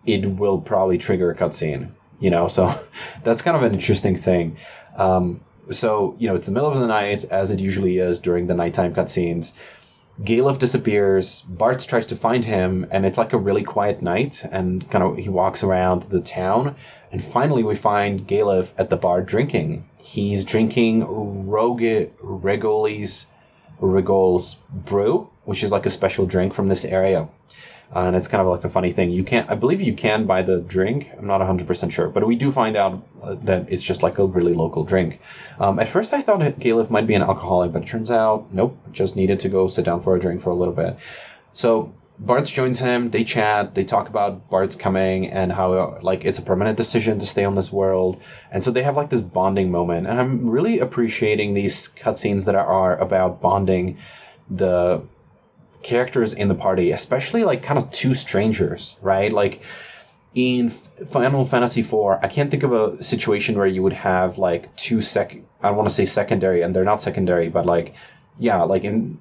it 0.06 0.26
will 0.26 0.60
probably 0.60 0.98
trigger 0.98 1.30
a 1.30 1.36
cutscene. 1.36 1.90
You 2.18 2.30
know, 2.30 2.48
so 2.48 2.78
that's 3.24 3.42
kind 3.42 3.56
of 3.56 3.62
an 3.62 3.74
interesting 3.74 4.16
thing. 4.16 4.56
Um, 4.96 5.40
so 5.70 6.14
you 6.18 6.28
know, 6.28 6.34
it's 6.34 6.46
the 6.46 6.52
middle 6.52 6.70
of 6.70 6.78
the 6.78 6.86
night, 6.86 7.24
as 7.24 7.50
it 7.50 7.60
usually 7.60 7.98
is 7.98 8.20
during 8.20 8.46
the 8.46 8.54
nighttime 8.54 8.94
cutscenes. 8.94 9.52
Galuf 10.22 10.58
disappears. 10.58 11.40
Bart 11.42 11.80
tries 11.80 12.06
to 12.06 12.16
find 12.16 12.44
him, 12.44 12.86
and 12.90 13.04
it's 13.04 13.18
like 13.18 13.32
a 13.32 13.38
really 13.38 13.64
quiet 13.64 14.00
night. 14.00 14.44
And 14.50 14.88
kind 14.90 15.02
of 15.02 15.16
he 15.16 15.28
walks 15.28 15.64
around 15.64 16.04
the 16.04 16.20
town, 16.20 16.76
and 17.14 17.22
finally 17.22 17.62
we 17.62 17.76
find 17.76 18.26
Galuf 18.26 18.72
at 18.76 18.90
the 18.90 18.96
bar 18.96 19.22
drinking. 19.22 19.88
He's 19.98 20.44
drinking 20.44 21.02
Roge 21.46 22.10
Regoli's 22.20 23.26
Regol's 23.80 24.56
brew, 24.84 25.30
which 25.44 25.62
is 25.62 25.70
like 25.70 25.86
a 25.86 25.90
special 25.90 26.26
drink 26.26 26.52
from 26.52 26.66
this 26.66 26.84
area. 26.84 27.28
Uh, 27.94 28.00
and 28.00 28.16
it's 28.16 28.26
kind 28.26 28.40
of 28.40 28.48
like 28.48 28.64
a 28.64 28.68
funny 28.68 28.90
thing. 28.90 29.12
You 29.12 29.22
can't, 29.22 29.48
I 29.48 29.54
believe 29.54 29.80
you 29.80 29.94
can 29.94 30.26
buy 30.26 30.42
the 30.42 30.60
drink. 30.62 31.12
I'm 31.16 31.28
not 31.28 31.40
100% 31.40 31.92
sure, 31.92 32.08
but 32.08 32.26
we 32.26 32.34
do 32.34 32.50
find 32.50 32.76
out 32.76 33.06
uh, 33.22 33.36
that 33.44 33.66
it's 33.68 33.84
just 33.84 34.02
like 34.02 34.18
a 34.18 34.26
really 34.26 34.52
local 34.52 34.82
drink. 34.82 35.20
Um, 35.60 35.78
at 35.78 35.86
first, 35.86 36.12
I 36.12 36.20
thought 36.20 36.40
Galuf 36.40 36.90
might 36.90 37.06
be 37.06 37.14
an 37.14 37.22
alcoholic, 37.22 37.70
but 37.70 37.82
it 37.82 37.86
turns 37.86 38.10
out, 38.10 38.52
nope, 38.52 38.76
just 38.90 39.14
needed 39.14 39.38
to 39.38 39.48
go 39.48 39.68
sit 39.68 39.84
down 39.84 40.00
for 40.00 40.16
a 40.16 40.20
drink 40.20 40.42
for 40.42 40.50
a 40.50 40.56
little 40.56 40.74
bit. 40.74 40.96
So 41.52 41.94
Bart 42.18 42.44
joins 42.44 42.78
him. 42.78 43.10
They 43.10 43.24
chat. 43.24 43.74
They 43.74 43.84
talk 43.84 44.08
about 44.08 44.48
Bart's 44.48 44.76
coming 44.76 45.28
and 45.28 45.52
how 45.52 45.98
like 46.00 46.24
it's 46.24 46.38
a 46.38 46.42
permanent 46.42 46.76
decision 46.76 47.18
to 47.18 47.26
stay 47.26 47.44
on 47.44 47.54
this 47.54 47.72
world. 47.72 48.20
And 48.52 48.62
so 48.62 48.70
they 48.70 48.82
have 48.82 48.96
like 48.96 49.10
this 49.10 49.20
bonding 49.20 49.70
moment. 49.70 50.06
And 50.06 50.20
I'm 50.20 50.48
really 50.48 50.78
appreciating 50.78 51.54
these 51.54 51.88
cutscenes 51.88 52.44
that 52.44 52.54
are 52.54 52.96
about 52.98 53.40
bonding 53.40 53.98
the 54.48 55.02
characters 55.82 56.32
in 56.32 56.48
the 56.48 56.54
party, 56.54 56.92
especially 56.92 57.44
like 57.44 57.62
kind 57.62 57.78
of 57.78 57.90
two 57.90 58.14
strangers, 58.14 58.96
right? 59.02 59.32
Like 59.32 59.62
in 60.34 60.70
Final 60.70 61.44
Fantasy 61.44 61.80
IV, 61.80 62.18
I 62.22 62.28
can't 62.28 62.50
think 62.50 62.62
of 62.62 62.72
a 62.72 63.02
situation 63.02 63.56
where 63.56 63.66
you 63.66 63.82
would 63.82 63.92
have 63.92 64.38
like 64.38 64.74
two 64.76 65.00
sec. 65.00 65.36
I 65.62 65.68
don't 65.68 65.76
want 65.76 65.88
to 65.88 65.94
say 65.94 66.04
secondary, 66.04 66.62
and 66.62 66.74
they're 66.74 66.84
not 66.84 67.02
secondary, 67.02 67.48
but 67.48 67.66
like 67.66 67.94
yeah, 68.38 68.62
like 68.62 68.84
in 68.84 69.18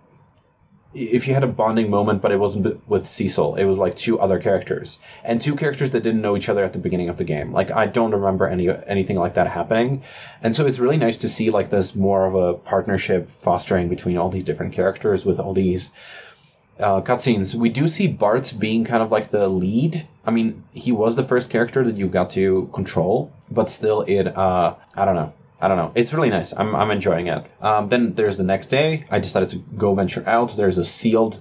if 0.94 1.28
you 1.28 1.34
had 1.34 1.44
a 1.44 1.48
bonding 1.48 1.90
moment, 1.90 2.22
but 2.22 2.32
it 2.32 2.40
wasn't 2.40 2.88
with 2.88 3.08
Cecil, 3.08 3.56
it 3.56 3.66
was 3.66 3.78
like 3.78 3.96
two 3.96 4.20
other 4.20 4.40
characters 4.40 5.00
and 5.24 5.42
two 5.42 5.56
characters 5.56 5.92
that 5.92 6.04
didn't 6.04 6.22
know 6.22 6.38
each 6.38 6.50
other 6.50 6.64
at 6.64 6.74
the 6.74 6.80
beginning 6.80 7.10
of 7.10 7.18
the 7.18 7.24
game. 7.24 7.52
Like 7.52 7.72
I 7.72 7.86
don't 7.86 8.12
remember 8.12 8.48
any 8.48 8.70
anything 8.88 9.18
like 9.18 9.34
that 9.36 9.48
happening, 9.48 10.04
and 10.42 10.56
so 10.56 10.66
it's 10.66 10.80
really 10.80 10.98
nice 10.98 11.18
to 11.18 11.30
see 11.30 11.50
like 11.50 11.70
this 11.70 11.96
more 11.96 12.26
of 12.26 12.36
a 12.36 12.54
partnership 12.54 13.30
fostering 13.40 13.90
between 13.90 14.18
all 14.18 14.30
these 14.30 14.44
different 14.44 14.74
characters 14.74 15.26
with 15.26 15.40
all 15.40 15.54
these 15.54 15.92
uh, 16.80 17.02
cutscenes, 17.02 17.56
we 17.56 17.70
do 17.70 17.88
see 17.88 18.08
Bart 18.08 18.54
being 18.58 18.84
kind 18.84 19.04
of 19.04 19.12
like 19.12 19.30
the 19.30 19.48
lead. 19.48 20.08
I 20.26 20.32
mean, 20.32 20.64
he 20.74 20.92
was 20.92 21.16
the 21.16 21.24
first 21.24 21.50
character 21.50 21.84
that 21.84 21.96
you 21.96 22.08
got 22.08 22.32
to 22.32 22.70
control, 22.74 23.32
but 23.52 23.70
still, 23.70 24.02
it 24.02 24.36
uh, 24.36 24.76
I 24.96 25.06
don't 25.06 25.16
know. 25.16 25.34
I 25.64 25.70
don't 25.70 25.78
know. 25.78 25.94
It's 25.96 26.14
really 26.14 26.30
nice. 26.30 26.54
I'm, 26.58 26.76
I'm 26.76 26.92
enjoying 26.92 27.28
it. 27.28 27.46
Um, 27.62 27.88
then 27.88 28.14
there's 28.16 28.36
the 28.36 28.44
next 28.44 28.68
day. 28.68 29.06
I 29.10 29.20
decided 29.20 29.48
to 29.50 29.58
go 29.78 29.96
venture 29.96 30.24
out. 30.28 30.58
There's 30.58 30.78
a 30.78 30.84
sealed 30.84 31.40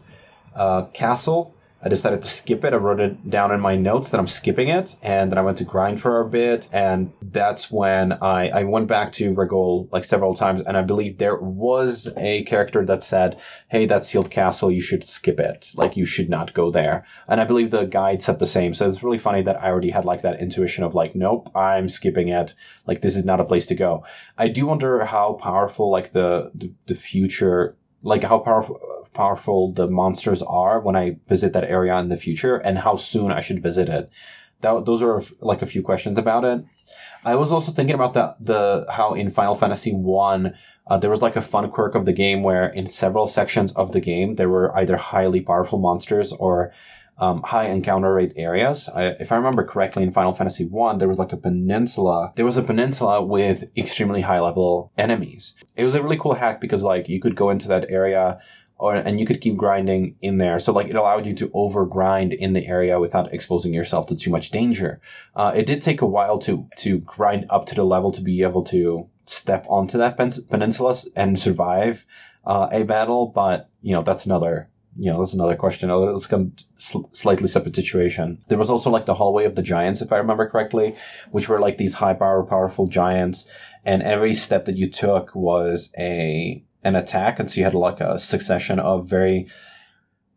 uh, 0.55 0.85
castle 0.93 1.57
I 1.85 1.89
decided 1.89 2.23
to 2.23 2.29
skip 2.29 2.65
it. 2.65 2.73
I 2.73 2.77
wrote 2.77 3.01
it 3.01 3.29
down 3.29 3.51
in 3.51 3.61
my 3.61 3.75
notes 3.75 4.11
that 4.11 4.21
I'm 4.21 4.29
skipping 4.29 4.69
it, 4.69 4.95
and 5.03 5.31
then 5.31 5.39
I 5.39 5.43
went 5.43 5.59
to 5.59 5.65
grind 5.65 6.01
for 6.01 6.21
a 6.21 6.29
bit, 6.29 6.69
and 6.71 7.13
that's 7.21 7.73
when 7.73 8.13
I, 8.13 8.51
I 8.51 8.63
went 8.63 8.87
back 8.87 9.11
to 9.15 9.35
Regol 9.35 9.89
like 9.91 10.05
several 10.05 10.35
times, 10.35 10.61
and 10.61 10.77
I 10.77 10.83
believe 10.83 11.19
there 11.19 11.41
was 11.41 12.09
a 12.17 12.45
character 12.45 12.85
that 12.85 13.03
said, 13.03 13.37
"Hey, 13.69 13.87
that 13.87 14.05
sealed 14.05 14.31
castle, 14.31 14.71
you 14.71 14.81
should 14.81 15.03
skip 15.03 15.41
it. 15.41 15.73
Like 15.75 15.97
you 15.97 16.05
should 16.05 16.31
not 16.31 16.55
go 16.55 16.71
there." 16.71 17.05
And 17.27 17.41
I 17.41 17.45
believe 17.45 17.73
the 17.73 17.85
guide 17.85 18.23
said 18.23 18.39
the 18.39 18.47
same. 18.47 18.75
So 18.75 18.87
it's 18.87 19.03
really 19.03 19.19
funny 19.19 19.43
that 19.43 19.61
I 19.61 19.69
already 19.69 19.91
had 19.91 20.05
like 20.05 20.23
that 20.23 20.41
intuition 20.41 20.85
of 20.85 20.95
like, 20.95 21.17
"Nope, 21.17 21.51
I'm 21.57 21.89
skipping 21.89 22.29
it. 22.29 22.55
Like 22.87 23.01
this 23.01 23.17
is 23.17 23.25
not 23.25 23.41
a 23.41 23.45
place 23.45 23.67
to 23.67 23.75
go." 23.75 24.05
I 24.39 24.47
do 24.47 24.67
wonder 24.67 25.05
how 25.05 25.33
powerful 25.33 25.91
like 25.91 26.13
the 26.13 26.53
the, 26.55 26.73
the 26.87 26.95
future 26.95 27.77
like 28.03 28.23
how 28.23 28.39
powerful 28.39 28.81
powerful 29.15 29.73
the 29.73 29.89
monsters 29.89 30.43
are 30.43 30.81
when 30.81 30.97
I 30.97 31.17
visit 31.29 31.53
that 31.53 31.65
area 31.65 31.97
in 31.99 32.09
the 32.09 32.17
future 32.17 32.57
and 32.57 32.79
how 32.79 32.97
soon 32.97 33.31
I 33.31 33.41
should 33.41 33.63
visit 33.63 33.89
it. 33.89 34.11
That, 34.63 34.87
those 34.87 35.03
are 35.03 35.23
like 35.41 35.61
a 35.61 35.67
few 35.67 35.83
questions 35.83 36.19
about 36.19 36.45
it. 36.45 36.65
I 37.25 37.35
was 37.35 37.53
also 37.53 37.73
thinking 37.73 37.95
about 37.95 38.15
the 38.15 38.35
the 38.41 38.87
how 38.91 39.15
in 39.15 39.31
Final 39.31 39.55
Fantasy 39.55 39.93
One 39.93 40.55
uh, 40.87 40.97
there 40.97 41.11
was 41.11 41.23
like 41.23 41.37
a 41.37 41.43
fun 41.43 41.71
quirk 41.71 41.95
of 41.95 42.05
the 42.05 42.13
game 42.13 42.43
where 42.43 42.69
in 42.69 42.87
several 42.87 43.27
sections 43.27 43.73
of 43.73 43.93
the 43.93 44.01
game 44.01 44.35
there 44.37 44.49
were 44.49 44.77
either 44.77 44.97
highly 44.97 45.41
powerful 45.41 45.79
monsters 45.79 46.33
or 46.33 46.73
um, 47.23 47.41
high 47.43 47.69
encounter 47.69 48.13
rate 48.13 48.33
areas. 48.35 48.89
I, 48.89 49.05
if 49.21 49.31
I 49.31 49.37
remember 49.37 49.65
correctly, 49.65 50.03
in 50.03 50.11
Final 50.11 50.35
Fantasy 50.35 50.65
One, 50.65 50.99
there 50.99 51.07
was 51.07 51.21
like 51.21 51.33
a 51.33 51.37
peninsula. 51.37 52.33
There 52.35 52.45
was 52.45 52.57
a 52.57 52.63
peninsula 52.63 53.23
with 53.23 53.71
extremely 53.79 54.23
high 54.23 54.41
level 54.41 54.91
enemies. 54.99 55.55
It 55.77 55.85
was 55.85 55.95
a 55.95 56.03
really 56.03 56.19
cool 56.19 56.35
hack 56.35 56.61
because 56.61 56.83
like 56.83 57.09
you 57.09 57.21
could 57.21 57.37
go 57.37 57.51
into 57.51 57.69
that 57.69 57.89
area 57.91 58.41
or 58.77 58.97
and 58.97 59.21
you 59.21 59.27
could 59.27 59.41
keep 59.41 59.57
grinding 59.57 60.17
in 60.21 60.39
there. 60.39 60.59
So 60.59 60.73
like 60.73 60.89
it 60.89 60.97
allowed 60.97 61.25
you 61.29 61.35
to 61.35 61.51
over 61.55 61.87
grind 61.87 62.33
in 62.33 62.55
the 62.55 62.67
area 62.67 62.99
without 62.99 63.33
exposing 63.33 63.73
yourself 63.73 64.09
to 64.09 64.17
too 64.17 64.33
much 64.33 64.51
danger. 64.51 65.01
Uh, 65.37 65.53
it 65.55 65.67
did 65.67 65.81
take 65.81 66.03
a 66.03 66.07
while 66.07 66.41
to 66.41 66.67
to 66.79 66.99
grind 66.99 67.47
up 67.51 67.67
to 67.67 67.77
the 67.77 67.85
level 67.85 68.11
to 68.11 68.21
be 68.21 68.43
able 68.43 68.65
to 68.65 69.07
step 69.27 69.65
onto 69.69 69.99
that 69.99 70.17
pen- 70.17 70.45
peninsula 70.51 70.97
and 71.15 71.39
survive 71.39 72.05
uh, 72.45 72.69
a 72.73 72.83
battle, 72.83 73.27
but 73.27 73.71
you 73.81 73.95
know 73.95 74.03
that's 74.03 74.27
another 74.27 74.69
you 74.97 75.11
know, 75.11 75.19
that's 75.19 75.35
another 75.35 75.57
question. 75.57 75.91
It's 75.91 76.27
come 76.27 76.53
sl- 76.77 77.09
slightly 77.13 77.49
separate 77.49 77.77
situation. 77.77 78.39
There 78.49 78.59
was 78.59 78.71
also 78.71 78.91
like 78.91 79.07
the 79.07 79.15
hallway 79.15 79.45
of 79.45 79.57
the 79.57 79.63
giants, 79.63 80.03
if 80.03 80.13
I 80.13 80.19
remember 80.19 80.49
correctly, 80.49 80.97
which 81.31 81.49
were 81.49 81.61
like 81.61 81.79
these 81.79 81.95
high 81.95 82.15
power, 82.15 82.43
powerful 82.43 82.87
giants, 82.87 83.47
and 83.85 84.03
every 84.03 84.35
step 84.35 84.67
that 84.67 84.77
you 84.77 84.91
took 84.91 85.35
was 85.35 85.93
a 85.99 86.63
an 86.85 86.97
attack, 86.97 87.39
and 87.39 87.51
so 87.51 87.59
you 87.59 87.65
had 87.65 87.75
like 87.75 88.01
a 88.01 88.19
succession 88.19 88.79
of 88.81 89.09
very, 89.09 89.47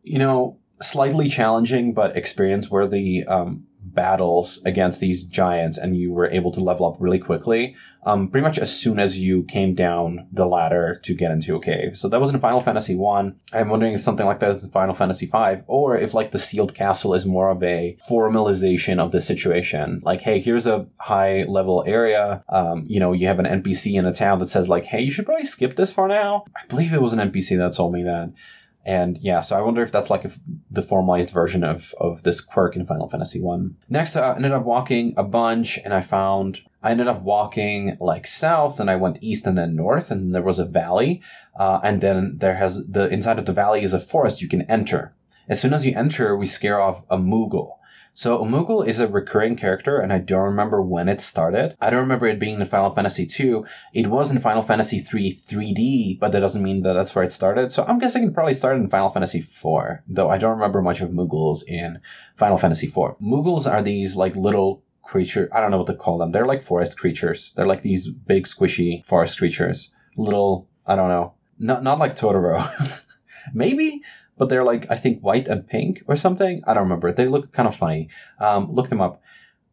you 0.04 0.20
know, 0.20 0.58
slightly 0.82 1.28
challenging 1.28 1.94
but 1.94 2.16
experience 2.16 2.70
worthy 2.70 3.24
um, 3.26 3.66
battles 3.86 4.62
against 4.66 5.00
these 5.00 5.24
giants, 5.24 5.78
and 5.78 5.96
you 5.96 6.12
were 6.12 6.30
able 6.30 6.52
to 6.52 6.62
level 6.62 6.86
up 6.86 6.98
really 7.00 7.20
quickly. 7.20 7.76
Um, 8.08 8.28
pretty 8.28 8.44
much 8.44 8.60
as 8.60 8.76
soon 8.76 9.00
as 9.00 9.18
you 9.18 9.44
came 9.44 9.74
down 9.74 10.28
the 10.32 10.46
ladder 10.46 11.00
to 11.04 11.16
get 11.16 11.32
into 11.32 11.56
a 11.56 11.60
cave. 11.60 11.98
So 11.98 12.08
that 12.10 12.20
was 12.20 12.30
in 12.30 12.40
Final 12.40 12.62
Fantasy 12.62 12.94
One. 12.94 13.36
I'm 13.52 13.70
wondering 13.70 13.94
if 13.94 14.02
something 14.02 14.28
like 14.28 14.40
that 14.40 14.52
is 14.52 14.64
in 14.64 14.70
Final 14.70 14.94
Fantasy 14.94 15.26
Five, 15.26 15.64
or 15.66 15.98
if 15.98 16.14
like 16.14 16.32
the 16.32 16.38
sealed 16.38 16.76
castle 16.76 17.16
is 17.16 17.26
more 17.26 17.50
of 17.50 17.64
a 17.64 17.98
formalization 18.08 19.00
of 19.00 19.12
the 19.12 19.22
situation. 19.22 20.02
Like, 20.04 20.22
hey, 20.22 20.40
here's 20.40 20.68
a 20.68 20.86
high 21.00 21.44
level 21.44 21.84
area. 21.88 22.44
Um, 22.48 22.86
you 22.88 23.00
know, 23.00 23.12
you 23.14 23.26
have 23.26 23.40
an 23.40 23.64
NPC 23.64 23.96
in 23.96 24.06
a 24.06 24.14
town 24.14 24.38
that 24.40 24.50
says 24.50 24.70
like, 24.70 24.86
hey, 24.86 25.02
you 25.02 25.10
should 25.10 25.26
probably 25.26 25.46
skip 25.46 25.76
this 25.76 25.92
for 25.92 26.08
now. 26.08 26.46
I 26.56 26.68
believe 26.68 26.94
it 26.94 27.02
was 27.02 27.14
an 27.14 27.32
NPC 27.32 27.58
that 27.58 27.74
told 27.74 27.92
me 27.92 28.04
that. 28.04 28.32
And 28.86 29.18
yeah, 29.18 29.42
so 29.42 29.58
I 29.58 29.62
wonder 29.62 29.82
if 29.82 29.92
that's 29.92 30.12
like 30.12 30.26
a, 30.26 30.32
the 30.70 30.84
formalized 30.84 31.32
version 31.32 31.64
of, 31.64 31.96
of 32.00 32.22
this 32.22 32.40
quirk 32.40 32.76
in 32.76 32.86
Final 32.86 33.10
Fantasy 33.10 33.42
One. 33.42 33.78
Next, 33.90 34.16
I 34.16 34.36
ended 34.36 34.52
up 34.52 34.64
walking 34.64 35.16
a 35.18 35.24
bunch, 35.24 35.80
and 35.84 35.94
I 35.94 36.02
found 36.02 36.62
I 36.84 36.92
ended 36.92 37.08
up 37.08 37.24
walking 37.24 37.98
like 38.00 38.28
south, 38.28 38.80
and 38.80 38.90
I 38.90 38.96
went 38.96 39.18
east 39.22 39.48
and 39.48 39.58
then 39.58 39.76
north, 39.76 40.12
and 40.12 40.36
there 40.36 40.44
was 40.44 40.60
a 40.60 40.66
valley, 40.66 41.24
uh, 41.60 41.80
and 41.84 42.00
then 42.00 42.38
there 42.38 42.56
has 42.56 42.88
the 42.88 43.08
inside 43.10 43.40
of 43.40 43.48
the 43.48 43.54
valley 43.54 43.82
is 43.82 43.94
a 43.94 44.00
forest 44.00 44.42
you 44.42 44.48
can 44.48 44.62
enter. 44.64 45.16
As 45.50 45.60
soon 45.60 45.74
as 45.74 45.86
you 45.86 45.94
enter, 45.96 46.36
we 46.36 46.46
scare 46.46 46.80
off 46.80 47.04
a 47.10 47.18
Moogle. 47.18 47.70
So 48.18 48.46
Moogle 48.46 48.88
is 48.88 49.02
a 49.02 49.10
recurring 49.10 49.58
character, 49.58 50.00
and 50.00 50.14
I 50.14 50.20
don't 50.20 50.46
remember 50.46 50.82
when 50.82 51.10
it 51.10 51.20
started. 51.20 51.76
I 51.82 51.90
don't 51.90 52.00
remember 52.00 52.28
it 52.28 52.40
being 52.40 52.62
in 52.62 52.66
Final 52.66 52.96
Fantasy 52.96 53.28
II. 53.40 53.64
It 53.94 54.08
was 54.08 54.32
in 54.32 54.40
Final 54.40 54.62
Fantasy 54.62 55.00
III 55.00 55.34
3D, 55.34 56.18
but 56.18 56.32
that 56.32 56.40
doesn't 56.40 56.64
mean 56.64 56.84
that 56.84 56.94
that's 56.94 57.14
where 57.14 57.26
it 57.26 57.34
started. 57.34 57.74
So 57.74 57.84
I'm 57.84 58.00
guessing 58.00 58.24
it 58.24 58.34
probably 58.34 58.54
started 58.54 58.80
in 58.80 58.90
Final 58.90 59.10
Fantasy 59.10 59.40
IV, 59.40 60.00
though 60.08 60.30
I 60.30 60.38
don't 60.38 60.54
remember 60.54 60.82
much 60.82 61.02
of 61.02 61.10
Moogles 61.10 61.64
in 61.68 62.00
Final 62.38 62.58
Fantasy 62.58 62.88
IV. 62.88 63.20
Moogles 63.22 63.70
are 63.70 63.82
these 63.82 64.16
like 64.16 64.38
little 64.38 64.82
creature. 65.04 65.50
I 65.52 65.60
don't 65.60 65.72
know 65.72 65.80
what 65.80 65.88
to 65.88 65.96
call 65.96 66.18
them. 66.18 66.32
They're 66.32 66.46
like 66.46 66.64
forest 66.64 66.98
creatures. 66.98 67.52
They're 67.58 67.68
like 67.68 67.82
these 67.82 68.08
big 68.08 68.46
squishy 68.46 69.04
forest 69.04 69.38
creatures. 69.40 69.92
Little, 70.16 70.70
I 70.88 70.96
don't 70.96 71.10
know. 71.10 71.34
Not 71.60 71.84
not 71.84 72.00
like 72.00 72.16
Totoro. 72.16 72.64
Maybe 73.54 74.04
but 74.38 74.50
they're 74.50 74.64
like 74.64 74.90
I 74.90 74.96
think 74.96 75.22
white 75.22 75.48
and 75.48 75.68
pink 75.68 76.04
or 76.08 76.16
something. 76.16 76.62
I 76.66 76.74
don't 76.74 76.84
remember. 76.84 77.12
They 77.12 77.28
look 77.28 77.52
kind 77.52 77.68
of 77.68 77.76
funny. 77.76 78.10
Um, 78.40 78.72
look 78.72 78.90
them 78.90 79.02
up. 79.02 79.22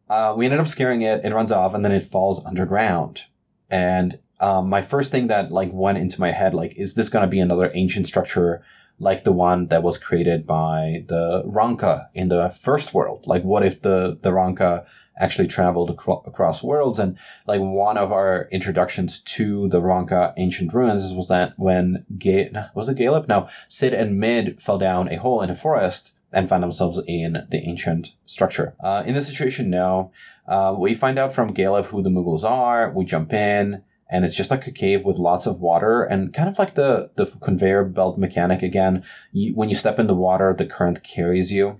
Uh, 0.09 0.33
we 0.37 0.45
ended 0.45 0.59
up 0.59 0.67
scaring 0.67 1.01
it. 1.01 1.25
It 1.25 1.33
runs 1.33 1.51
off 1.51 1.73
and 1.73 1.83
then 1.83 1.91
it 1.91 2.03
falls 2.03 2.45
underground. 2.45 3.23
And 3.69 4.19
um, 4.39 4.69
my 4.69 4.81
first 4.81 5.11
thing 5.11 5.27
that 5.27 5.51
like 5.51 5.71
went 5.71 5.97
into 5.97 6.19
my 6.19 6.31
head 6.31 6.53
like, 6.53 6.75
is 6.75 6.93
this 6.93 7.09
going 7.09 7.23
to 7.23 7.29
be 7.29 7.39
another 7.39 7.71
ancient 7.73 8.07
structure 8.07 8.63
like 8.99 9.23
the 9.23 9.31
one 9.31 9.67
that 9.67 9.83
was 9.83 9.97
created 9.97 10.45
by 10.45 11.03
the 11.07 11.43
Ronka 11.45 12.07
in 12.13 12.29
the 12.29 12.49
first 12.49 12.93
world? 12.93 13.25
Like, 13.25 13.43
what 13.43 13.65
if 13.65 13.81
the 13.81 14.17
the 14.21 14.31
Ronka 14.31 14.85
actually 15.17 15.47
traveled 15.47 15.91
acro- 15.91 16.23
across 16.25 16.63
worlds. 16.63 16.99
And 16.99 17.17
like 17.47 17.61
one 17.61 17.97
of 17.97 18.11
our 18.11 18.47
introductions 18.51 19.19
to 19.19 19.67
the 19.69 19.81
Ronka 19.81 20.33
ancient 20.37 20.73
ruins 20.73 21.13
was 21.13 21.27
that 21.27 21.53
when 21.57 22.05
Ga- 22.17 22.51
was 22.75 22.89
it 22.89 22.97
Galuf? 22.97 23.27
No, 23.27 23.49
Sid 23.67 23.93
and 23.93 24.19
Mid 24.19 24.61
fell 24.61 24.77
down 24.77 25.11
a 25.11 25.17
hole 25.17 25.41
in 25.41 25.49
a 25.49 25.55
forest 25.55 26.13
and 26.31 26.49
found 26.49 26.63
themselves 26.63 26.99
in 27.07 27.45
the 27.49 27.59
ancient 27.67 28.13
structure. 28.25 28.75
Uh, 28.79 29.03
in 29.05 29.13
this 29.13 29.27
situation, 29.27 29.69
no. 29.69 30.11
Uh, 30.47 30.75
we 30.77 30.95
find 30.95 31.19
out 31.19 31.31
from 31.31 31.53
Galuf 31.53 31.85
who 31.85 32.01
the 32.01 32.09
Moogles 32.09 32.43
are. 32.43 32.91
We 32.91 33.05
jump 33.05 33.31
in, 33.33 33.83
and 34.09 34.25
it's 34.25 34.35
just 34.35 34.51
like 34.51 34.67
a 34.67 34.71
cave 34.71 35.05
with 35.05 35.17
lots 35.17 35.45
of 35.45 35.61
water 35.61 36.03
and 36.03 36.33
kind 36.33 36.49
of 36.49 36.59
like 36.59 36.73
the 36.73 37.11
the 37.15 37.25
conveyor 37.25 37.85
belt 37.85 38.17
mechanic 38.17 38.61
again. 38.61 39.03
You, 39.31 39.55
when 39.55 39.69
you 39.69 39.75
step 39.75 39.99
in 39.99 40.07
the 40.07 40.15
water, 40.15 40.53
the 40.57 40.65
current 40.65 41.03
carries 41.03 41.51
you. 41.51 41.79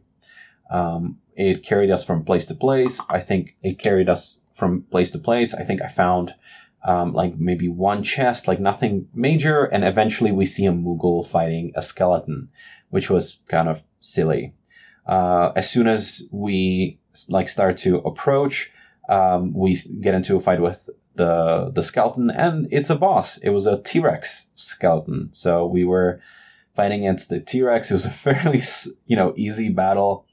Um, 0.69 1.17
it 1.35 1.63
carried 1.63 1.91
us 1.91 2.03
from 2.03 2.23
place 2.23 2.45
to 2.47 2.55
place. 2.55 2.99
I 3.09 3.19
think 3.19 3.55
it 3.61 3.79
carried 3.79 4.09
us 4.09 4.39
from 4.53 4.83
place 4.83 5.11
to 5.11 5.19
place. 5.19 5.53
I 5.53 5.63
think 5.63 5.81
I 5.81 5.87
found 5.87 6.33
um, 6.83 7.13
like 7.13 7.37
maybe 7.37 7.67
one 7.67 8.03
chest, 8.03 8.47
like 8.47 8.59
nothing 8.59 9.07
major, 9.13 9.63
and 9.63 9.83
eventually 9.83 10.31
we 10.31 10.45
see 10.45 10.65
a 10.65 10.71
Moogle 10.71 11.25
fighting 11.25 11.71
a 11.75 11.81
skeleton, 11.81 12.49
which 12.89 13.09
was 13.09 13.39
kind 13.47 13.69
of 13.69 13.83
silly. 13.99 14.53
Uh, 15.05 15.51
as 15.55 15.69
soon 15.69 15.87
as 15.87 16.23
we 16.31 16.99
like 17.29 17.49
start 17.49 17.77
to 17.77 17.97
approach, 17.97 18.71
um, 19.09 19.53
we 19.53 19.77
get 20.01 20.13
into 20.13 20.35
a 20.35 20.39
fight 20.39 20.61
with 20.61 20.89
the 21.15 21.71
the 21.73 21.83
skeleton, 21.83 22.29
and 22.29 22.67
it's 22.71 22.89
a 22.89 22.95
boss. 22.95 23.37
It 23.37 23.49
was 23.49 23.65
a 23.65 23.81
T 23.81 23.99
Rex 23.99 24.47
skeleton, 24.55 25.29
so 25.31 25.65
we 25.65 25.83
were 25.85 26.21
fighting 26.75 27.01
against 27.05 27.29
the 27.29 27.39
T 27.39 27.61
Rex. 27.61 27.91
It 27.91 27.95
was 27.95 28.05
a 28.05 28.09
fairly 28.25 28.61
you 29.05 29.15
know 29.15 29.33
easy 29.35 29.69
battle. 29.69 30.25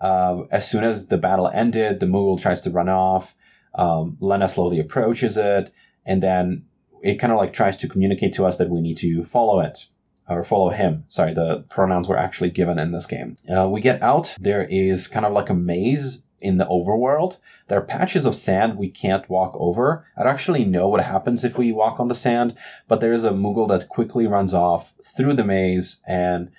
Uh, 0.00 0.42
as 0.50 0.68
soon 0.68 0.84
as 0.84 1.06
the 1.06 1.18
battle 1.18 1.48
ended, 1.48 2.00
the 2.00 2.06
Moogle 2.06 2.40
tries 2.40 2.60
to 2.62 2.70
run 2.70 2.88
off. 2.88 3.34
Um, 3.74 4.16
Lena 4.20 4.48
slowly 4.48 4.80
approaches 4.80 5.36
it, 5.36 5.72
and 6.04 6.22
then 6.22 6.64
it 7.02 7.16
kind 7.16 7.32
of 7.32 7.38
like 7.38 7.52
tries 7.52 7.76
to 7.78 7.88
communicate 7.88 8.34
to 8.34 8.46
us 8.46 8.56
that 8.56 8.70
we 8.70 8.80
need 8.80 8.96
to 8.98 9.24
follow 9.24 9.60
it 9.60 9.86
or 10.28 10.42
follow 10.44 10.70
him. 10.70 11.04
Sorry, 11.08 11.34
the 11.34 11.64
pronouns 11.68 12.08
were 12.08 12.18
actually 12.18 12.50
given 12.50 12.78
in 12.78 12.92
this 12.92 13.06
game. 13.06 13.36
Uh, 13.48 13.68
we 13.68 13.80
get 13.80 14.02
out. 14.02 14.34
There 14.40 14.64
is 14.64 15.08
kind 15.08 15.24
of 15.24 15.32
like 15.32 15.50
a 15.50 15.54
maze 15.54 16.22
in 16.40 16.58
the 16.58 16.66
overworld. 16.66 17.38
There 17.68 17.78
are 17.78 17.84
patches 17.84 18.26
of 18.26 18.34
sand 18.34 18.76
we 18.76 18.90
can't 18.90 19.28
walk 19.30 19.56
over. 19.58 20.04
I 20.16 20.22
don't 20.22 20.32
actually 20.32 20.64
know 20.64 20.88
what 20.88 21.02
happens 21.02 21.44
if 21.44 21.56
we 21.56 21.72
walk 21.72 21.98
on 22.00 22.08
the 22.08 22.14
sand, 22.14 22.56
but 22.88 23.00
there 23.00 23.12
is 23.12 23.24
a 23.24 23.30
Moogle 23.30 23.68
that 23.68 23.88
quickly 23.88 24.26
runs 24.26 24.52
off 24.52 24.94
through 25.02 25.34
the 25.34 25.44
maze 25.44 25.98
and 26.06 26.50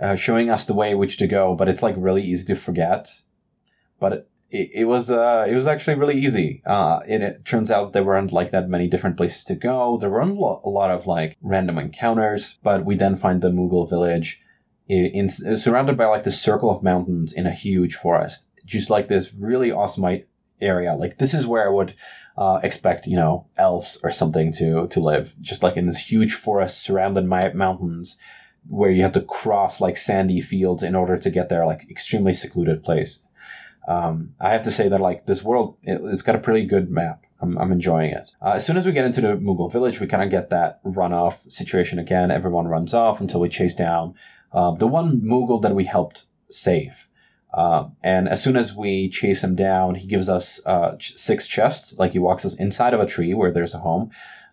uh, 0.00 0.16
showing 0.16 0.50
us 0.50 0.66
the 0.66 0.74
way 0.74 0.94
which 0.94 1.18
to 1.18 1.26
go, 1.26 1.54
but 1.54 1.68
it's 1.68 1.82
like 1.82 1.94
really 1.98 2.22
easy 2.22 2.46
to 2.46 2.56
forget. 2.56 3.08
But 4.00 4.28
it, 4.50 4.70
it, 4.74 4.84
was 4.84 5.10
uh, 5.10 5.46
it 5.48 5.54
was 5.54 5.66
actually 5.66 5.96
really 5.96 6.20
easy. 6.20 6.62
Uh, 6.66 7.00
and 7.08 7.22
it 7.22 7.44
turns 7.44 7.70
out 7.70 7.92
there 7.92 8.04
weren't 8.04 8.32
like 8.32 8.50
that 8.50 8.68
many 8.68 8.88
different 8.88 9.16
places 9.16 9.44
to 9.44 9.54
go. 9.54 9.96
There 9.96 10.10
weren't 10.10 10.38
a 10.38 10.68
lot 10.68 10.90
of 10.90 11.06
like 11.06 11.36
random 11.42 11.78
encounters, 11.78 12.58
but 12.62 12.84
we 12.84 12.96
then 12.96 13.16
find 13.16 13.40
the 13.40 13.50
Moogle 13.50 13.88
village 13.88 14.40
in, 14.88 15.06
in 15.06 15.28
surrounded 15.28 15.96
by 15.96 16.06
like 16.06 16.24
the 16.24 16.32
circle 16.32 16.70
of 16.70 16.82
mountains 16.82 17.32
in 17.32 17.46
a 17.46 17.52
huge 17.52 17.94
forest. 17.94 18.44
Just 18.64 18.90
like 18.90 19.08
this 19.08 19.32
really 19.34 19.72
awesome 19.72 20.22
area. 20.60 20.94
Like 20.94 21.18
this 21.18 21.34
is 21.34 21.46
where 21.46 21.66
I 21.66 21.70
would 21.70 21.94
uh, 22.36 22.60
expect, 22.62 23.06
you 23.06 23.16
know, 23.16 23.46
elves 23.56 23.98
or 24.02 24.12
something 24.12 24.52
to 24.54 24.86
to 24.88 25.00
live. 25.00 25.34
Just 25.40 25.62
like 25.62 25.76
in 25.76 25.86
this 25.86 25.98
huge 25.98 26.34
forest 26.34 26.82
surrounded 26.82 27.28
by 27.28 27.52
mountains 27.52 28.16
where 28.68 28.90
you 28.90 29.02
have 29.02 29.12
to 29.12 29.20
cross 29.20 29.80
like 29.80 29.96
sandy 29.96 30.40
fields 30.40 30.82
in 30.82 30.94
order 30.94 31.16
to 31.16 31.30
get 31.30 31.48
there, 31.48 31.66
like 31.66 31.90
extremely 31.90 32.32
secluded 32.32 32.82
place. 32.82 33.22
Um, 33.88 34.34
I 34.40 34.50
have 34.50 34.62
to 34.62 34.70
say 34.70 34.88
that 34.88 35.00
like 35.00 35.26
this 35.26 35.42
world, 35.42 35.76
it, 35.82 36.00
has 36.00 36.22
got 36.22 36.36
a 36.36 36.40
pretty 36.40 36.66
good 36.66 36.90
map. 36.90 37.24
I'm, 37.40 37.58
I'm 37.58 37.72
enjoying 37.72 38.12
it. 38.12 38.30
Uh, 38.40 38.52
as 38.52 38.64
soon 38.64 38.76
as 38.76 38.86
we 38.86 38.92
get 38.92 39.04
into 39.04 39.20
the 39.20 39.36
Moogle 39.36 39.72
village, 39.72 39.98
we 40.00 40.06
kind 40.06 40.22
of 40.22 40.30
get 40.30 40.50
that 40.50 40.82
runoff 40.84 41.50
situation 41.50 41.98
again. 41.98 42.30
Everyone 42.30 42.68
runs 42.68 42.94
off 42.94 43.20
until 43.20 43.40
we 43.40 43.48
chase 43.48 43.74
down 43.74 44.14
uh, 44.52 44.72
the 44.72 44.86
one 44.86 45.20
Moogle 45.20 45.62
that 45.62 45.74
we 45.74 45.84
helped 45.84 46.26
save. 46.50 47.06
Uh, 47.52 47.88
and 48.02 48.28
as 48.28 48.42
soon 48.42 48.56
as 48.56 48.74
we 48.74 49.08
chase 49.10 49.42
him 49.44 49.54
down, 49.54 49.94
he 49.94 50.06
gives 50.06 50.28
us 50.28 50.60
uh, 50.64 50.96
six 51.00 51.46
chests. 51.46 51.94
Like 51.98 52.12
he 52.12 52.18
walks 52.18 52.44
us 52.44 52.54
inside 52.54 52.94
of 52.94 53.00
a 53.00 53.06
tree 53.06 53.34
where 53.34 53.52
there's 53.52 53.74
a 53.74 53.78
home, 53.78 54.10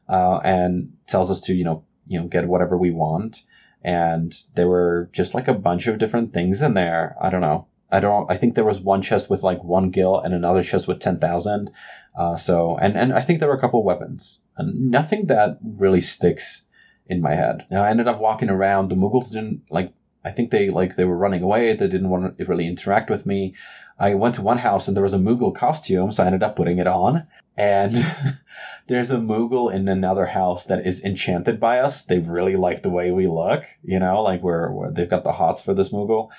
uh, 0.10 0.39
and 0.44 0.92
tells 1.08 1.32
us 1.32 1.39
to 1.42 1.54
you 1.54 1.63
know 1.63 1.84
you 2.08 2.20
know 2.20 2.28
get 2.28 2.48
whatever 2.48 2.78
we 2.78 2.92
want. 2.92 3.44
And 3.84 4.36
there 4.56 4.68
were 4.68 5.10
just 5.14 5.34
like 5.34 5.48
a 5.48 5.54
bunch 5.54 5.88
of 5.88 6.00
different 6.00 6.34
things 6.34 6.62
in 6.62 6.74
there. 6.74 7.16
I 7.22 7.30
don't 7.30 7.42
know. 7.42 7.68
I 7.92 8.00
don't. 8.00 8.30
I 8.30 8.38
think 8.38 8.54
there 8.54 8.66
was 8.66 8.80
one 8.80 9.02
chest 9.02 9.30
with 9.30 9.42
like 9.42 9.64
one 9.64 9.90
gil 9.90 10.20
and 10.20 10.34
another 10.34 10.64
chest 10.64 10.88
with 10.88 11.00
ten 11.00 11.20
thousand. 11.20 11.72
Uh, 12.16 12.38
so 12.38 12.78
and 12.78 12.98
and 12.98 13.14
I 13.14 13.22
think 13.22 13.40
there 13.40 13.50
were 13.50 13.56
a 13.56 13.62
couple 13.62 13.84
weapons 13.84 14.42
and 14.58 14.92
nothing 14.92 15.28
that 15.28 15.58
really 15.64 16.02
sticks 16.02 16.64
in 17.08 17.22
my 17.22 17.34
head. 17.34 17.66
Now 17.72 17.84
I 17.84 17.90
ended 17.90 18.08
up 18.08 18.20
walking 18.20 18.50
around. 18.50 18.90
The 18.90 18.96
Moogles 18.96 19.32
didn't 19.32 19.64
like. 19.70 19.94
I 20.24 20.32
think 20.32 20.52
they 20.52 20.70
like 20.70 20.96
they 20.96 21.06
were 21.06 21.18
running 21.18 21.42
away. 21.42 21.74
They 21.74 21.88
didn't 21.88 22.10
want 22.10 22.38
to 22.38 22.46
really 22.46 22.68
interact 22.68 23.10
with 23.10 23.26
me. 23.26 23.56
I 24.00 24.15
went 24.15 24.36
to 24.36 24.41
one 24.41 24.58
house 24.58 24.88
and 24.88 24.96
there 24.96 25.03
was 25.03 25.13
a 25.13 25.20
Moogle 25.20 25.53
costume, 25.53 26.12
so 26.12 26.24
I 26.24 26.27
ended 26.27 26.44
up 26.44 26.56
putting 26.56 26.79
it 26.79 26.88
on. 26.88 27.27
And 27.58 27.94
there's 28.88 29.12
a 29.12 29.18
Moogle 29.18 29.74
in 29.74 29.89
another 29.89 30.25
house 30.25 30.65
that 30.65 30.88
is 30.88 31.03
enchanted 31.03 31.60
by 31.60 31.79
us. 31.79 32.06
They 32.06 32.20
really 32.20 32.56
like 32.56 32.82
the 32.82 32.89
way 32.89 33.12
we 33.12 33.27
look, 33.27 33.65
you 33.84 34.00
know, 34.00 34.22
like 34.22 34.41
we're, 34.41 34.72
we're, 34.72 34.91
they've 34.91 35.10
got 35.10 35.25
the 35.25 35.34
hots 35.34 35.60
for 35.62 35.74
this 35.74 35.89
Moogle, 35.89 36.29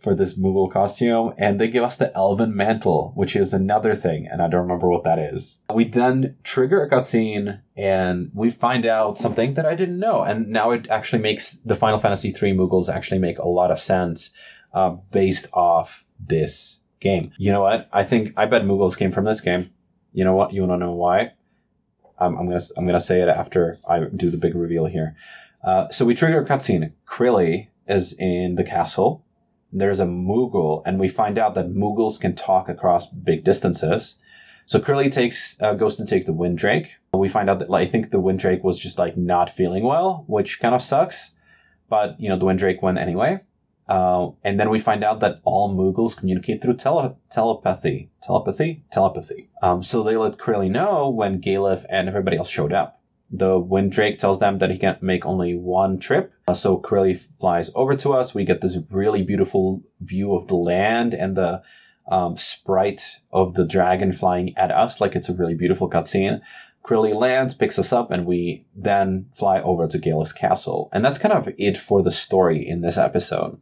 for 0.00 0.14
this 0.14 0.38
Moogle 0.38 0.70
costume, 0.70 1.34
and 1.36 1.58
they 1.58 1.66
give 1.66 1.82
us 1.82 1.96
the 1.96 2.16
Elven 2.16 2.54
Mantle, 2.54 3.10
which 3.16 3.34
is 3.34 3.52
another 3.52 3.96
thing, 3.96 4.28
and 4.30 4.40
I 4.40 4.48
don't 4.48 4.62
remember 4.62 4.88
what 4.88 5.02
that 5.02 5.18
is. 5.18 5.60
We 5.74 5.84
then 5.84 6.36
trigger 6.44 6.84
a 6.84 6.88
cutscene 6.88 7.60
and 7.76 8.30
we 8.32 8.50
find 8.50 8.86
out 8.86 9.18
something 9.18 9.54
that 9.54 9.66
I 9.66 9.74
didn't 9.74 9.98
know, 9.98 10.22
and 10.22 10.48
now 10.48 10.70
it 10.70 10.88
actually 10.88 11.22
makes 11.22 11.54
the 11.64 11.76
Final 11.76 11.98
Fantasy 11.98 12.28
III 12.28 12.54
Moogles 12.54 12.88
actually 12.88 13.18
make 13.18 13.40
a 13.40 13.48
lot 13.48 13.72
of 13.72 13.80
sense 13.80 14.30
uh, 14.72 14.90
based 15.10 15.48
off 15.52 16.04
this 16.20 16.80
game. 17.00 17.32
You 17.38 17.52
know 17.52 17.62
what? 17.62 17.88
I 17.92 18.04
think 18.04 18.32
I 18.36 18.46
bet 18.46 18.62
Moogles 18.62 18.96
came 18.96 19.12
from 19.12 19.24
this 19.24 19.40
game. 19.40 19.70
You 20.12 20.24
know 20.24 20.34
what? 20.34 20.52
You 20.52 20.62
want 20.62 20.80
to 20.80 20.86
know 20.86 20.94
why? 20.94 21.32
I'm 22.18 22.34
gonna 22.34 22.60
I'm 22.76 22.86
gonna 22.86 23.00
say 23.00 23.20
it 23.22 23.28
after 23.28 23.78
I 23.88 24.00
do 24.04 24.30
the 24.30 24.36
big 24.36 24.54
reveal 24.54 24.86
here. 24.86 25.16
Uh, 25.62 25.88
so 25.90 26.04
we 26.04 26.14
trigger 26.14 26.40
a 26.40 26.44
cutscene. 26.44 26.92
Krilly 27.06 27.68
is 27.86 28.14
in 28.18 28.56
the 28.56 28.64
castle. 28.64 29.24
There's 29.72 30.00
a 30.00 30.06
Moogle, 30.06 30.82
and 30.86 30.98
we 30.98 31.08
find 31.08 31.38
out 31.38 31.54
that 31.54 31.68
Moogles 31.68 32.20
can 32.20 32.34
talk 32.34 32.68
across 32.68 33.08
big 33.10 33.44
distances. 33.44 34.16
So 34.66 34.80
Krilly 34.80 35.10
takes 35.10 35.56
uh, 35.60 35.74
goes 35.74 35.96
to 35.96 36.06
take 36.06 36.26
the 36.26 36.32
Wind 36.32 36.58
Drake. 36.58 36.88
We 37.12 37.28
find 37.28 37.48
out 37.48 37.58
that 37.60 37.70
like, 37.70 37.88
I 37.88 37.90
think 37.90 38.10
the 38.10 38.20
Wind 38.20 38.38
Drake 38.38 38.64
was 38.64 38.78
just 38.78 38.98
like 38.98 39.16
not 39.16 39.50
feeling 39.50 39.84
well, 39.84 40.24
which 40.26 40.60
kind 40.60 40.74
of 40.74 40.82
sucks. 40.82 41.30
But 41.88 42.20
you 42.20 42.28
know 42.28 42.38
the 42.38 42.44
Wind 42.44 42.58
Drake 42.58 42.82
went 42.82 42.98
anyway. 42.98 43.40
Uh, 43.88 44.30
and 44.44 44.60
then 44.60 44.68
we 44.70 44.78
find 44.78 45.02
out 45.02 45.20
that 45.20 45.40
all 45.44 45.74
Moogles 45.74 46.16
communicate 46.16 46.60
through 46.60 46.76
tele- 46.76 47.16
telepathy. 47.30 48.10
Telepathy? 48.22 48.84
Telepathy. 48.92 49.48
Um, 49.62 49.82
so 49.82 50.02
they 50.02 50.16
let 50.16 50.36
Krilly 50.36 50.70
know 50.70 51.08
when 51.08 51.40
Galuf 51.40 51.84
and 51.88 52.08
everybody 52.08 52.36
else 52.36 52.50
showed 52.50 52.72
up. 52.72 53.00
The 53.30 53.60
Windrake 53.60 54.18
tells 54.18 54.38
them 54.38 54.58
that 54.58 54.70
he 54.70 54.78
can't 54.78 55.02
make 55.02 55.26
only 55.26 55.54
one 55.54 55.98
trip. 55.98 56.32
Uh, 56.48 56.54
so 56.54 56.78
Krilly 56.78 57.18
flies 57.40 57.70
over 57.74 57.94
to 57.94 58.12
us. 58.12 58.34
We 58.34 58.44
get 58.44 58.60
this 58.60 58.78
really 58.90 59.22
beautiful 59.22 59.82
view 60.00 60.34
of 60.34 60.48
the 60.48 60.56
land 60.56 61.14
and 61.14 61.36
the 61.36 61.62
um, 62.10 62.36
sprite 62.36 63.04
of 63.32 63.54
the 63.54 63.66
dragon 63.66 64.12
flying 64.12 64.56
at 64.56 64.70
us. 64.70 65.00
Like 65.00 65.14
it's 65.14 65.28
a 65.28 65.34
really 65.34 65.54
beautiful 65.54 65.90
cutscene. 65.90 66.40
Krilly 66.88 67.14
lands, 67.14 67.52
picks 67.52 67.78
us 67.78 67.92
up, 67.92 68.10
and 68.10 68.24
we 68.24 68.64
then 68.74 69.26
fly 69.34 69.60
over 69.60 69.86
to 69.86 69.98
Galuf's 69.98 70.32
castle. 70.32 70.88
And 70.90 71.04
that's 71.04 71.18
kind 71.18 71.34
of 71.34 71.46
it 71.58 71.76
for 71.76 72.02
the 72.02 72.10
story 72.10 72.66
in 72.66 72.80
this 72.80 72.96
episode. 72.96 73.60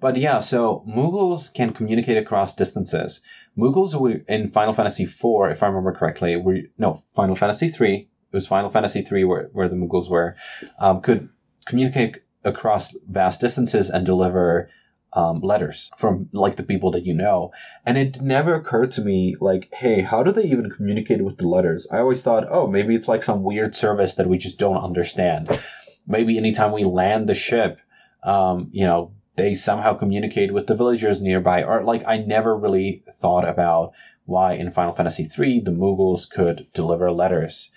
But 0.00 0.16
yeah, 0.16 0.40
so 0.40 0.84
Moogles 0.86 1.54
can 1.54 1.72
communicate 1.72 2.16
across 2.16 2.56
distances. 2.56 3.20
Moogles 3.56 3.94
were 3.94 4.20
in 4.28 4.48
Final 4.48 4.74
Fantasy 4.74 5.04
IV, 5.04 5.52
if 5.52 5.62
I 5.62 5.68
remember 5.68 5.92
correctly, 5.92 6.36
were 6.36 6.58
no 6.76 6.94
Final 7.14 7.36
Fantasy 7.36 7.66
III. 7.66 7.98
It 7.98 8.08
was 8.32 8.48
Final 8.48 8.70
Fantasy 8.70 9.06
III 9.10 9.24
where, 9.24 9.48
where 9.52 9.68
the 9.68 9.76
Moogles 9.76 10.10
were 10.10 10.34
um, 10.80 11.02
could 11.02 11.28
communicate 11.66 12.18
across 12.42 12.96
vast 13.08 13.40
distances 13.40 13.90
and 13.90 14.04
deliver 14.04 14.70
um, 15.12 15.40
letters 15.40 15.90
from 15.96 16.28
like 16.32 16.56
the 16.56 16.62
people 16.62 16.90
that 16.92 17.06
you 17.06 17.14
know. 17.14 17.52
And 17.84 17.96
it 17.96 18.20
never 18.20 18.54
occurred 18.54 18.90
to 18.92 19.00
me 19.00 19.34
like, 19.40 19.68
hey, 19.72 20.02
how 20.02 20.22
do 20.22 20.32
they 20.32 20.44
even 20.44 20.70
communicate 20.70 21.22
with 21.24 21.38
the 21.38 21.48
letters? 21.48 21.88
I 21.90 21.98
always 21.98 22.22
thought, 22.22 22.46
oh, 22.50 22.66
maybe 22.66 22.94
it's 22.94 23.08
like 23.08 23.22
some 23.22 23.42
weird 23.42 23.74
service 23.74 24.16
that 24.16 24.28
we 24.28 24.38
just 24.38 24.58
don't 24.58 24.82
understand. 24.82 25.60
Maybe 26.06 26.36
anytime 26.36 26.72
we 26.72 26.84
land 26.84 27.28
the 27.28 27.34
ship, 27.34 27.78
um, 28.22 28.68
you 28.72 28.86
know, 28.86 29.12
they 29.36 29.54
somehow 29.54 29.94
communicate 29.94 30.52
with 30.52 30.66
the 30.66 30.74
villagers 30.74 31.22
nearby. 31.22 31.62
Or 31.62 31.82
like, 31.82 32.02
I 32.06 32.18
never 32.18 32.56
really 32.56 33.04
thought 33.10 33.48
about 33.48 33.92
why 34.26 34.54
in 34.54 34.70
Final 34.70 34.94
Fantasy 34.94 35.22
III 35.24 35.60
the 35.60 35.70
Moogles 35.70 36.28
could 36.28 36.66
deliver 36.74 37.10
letters. 37.10 37.70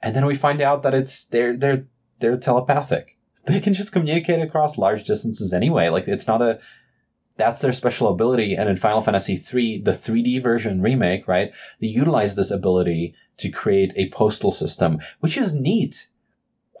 And 0.00 0.14
then 0.14 0.26
we 0.26 0.36
find 0.36 0.60
out 0.60 0.84
that 0.84 0.94
it's 0.94 1.24
they're 1.24 1.56
they're 1.56 1.86
they're 2.20 2.36
telepathic 2.36 3.17
they 3.48 3.60
can 3.60 3.74
just 3.74 3.92
communicate 3.92 4.40
across 4.40 4.78
large 4.78 5.04
distances 5.04 5.52
anyway. 5.52 5.88
Like 5.88 6.08
it's 6.08 6.26
not 6.26 6.42
a 6.42 6.60
that's 7.36 7.60
their 7.60 7.72
special 7.72 8.08
ability. 8.08 8.56
And 8.56 8.68
in 8.68 8.76
Final 8.76 9.00
Fantasy 9.00 9.34
III, 9.34 9.82
the 9.82 9.92
3D 9.92 10.42
version 10.42 10.82
remake, 10.82 11.28
right, 11.28 11.52
they 11.80 11.86
utilize 11.86 12.34
this 12.34 12.50
ability 12.50 13.14
to 13.38 13.48
create 13.48 13.92
a 13.94 14.10
postal 14.10 14.50
system, 14.50 14.98
which 15.20 15.38
is 15.38 15.54
neat. 15.54 16.08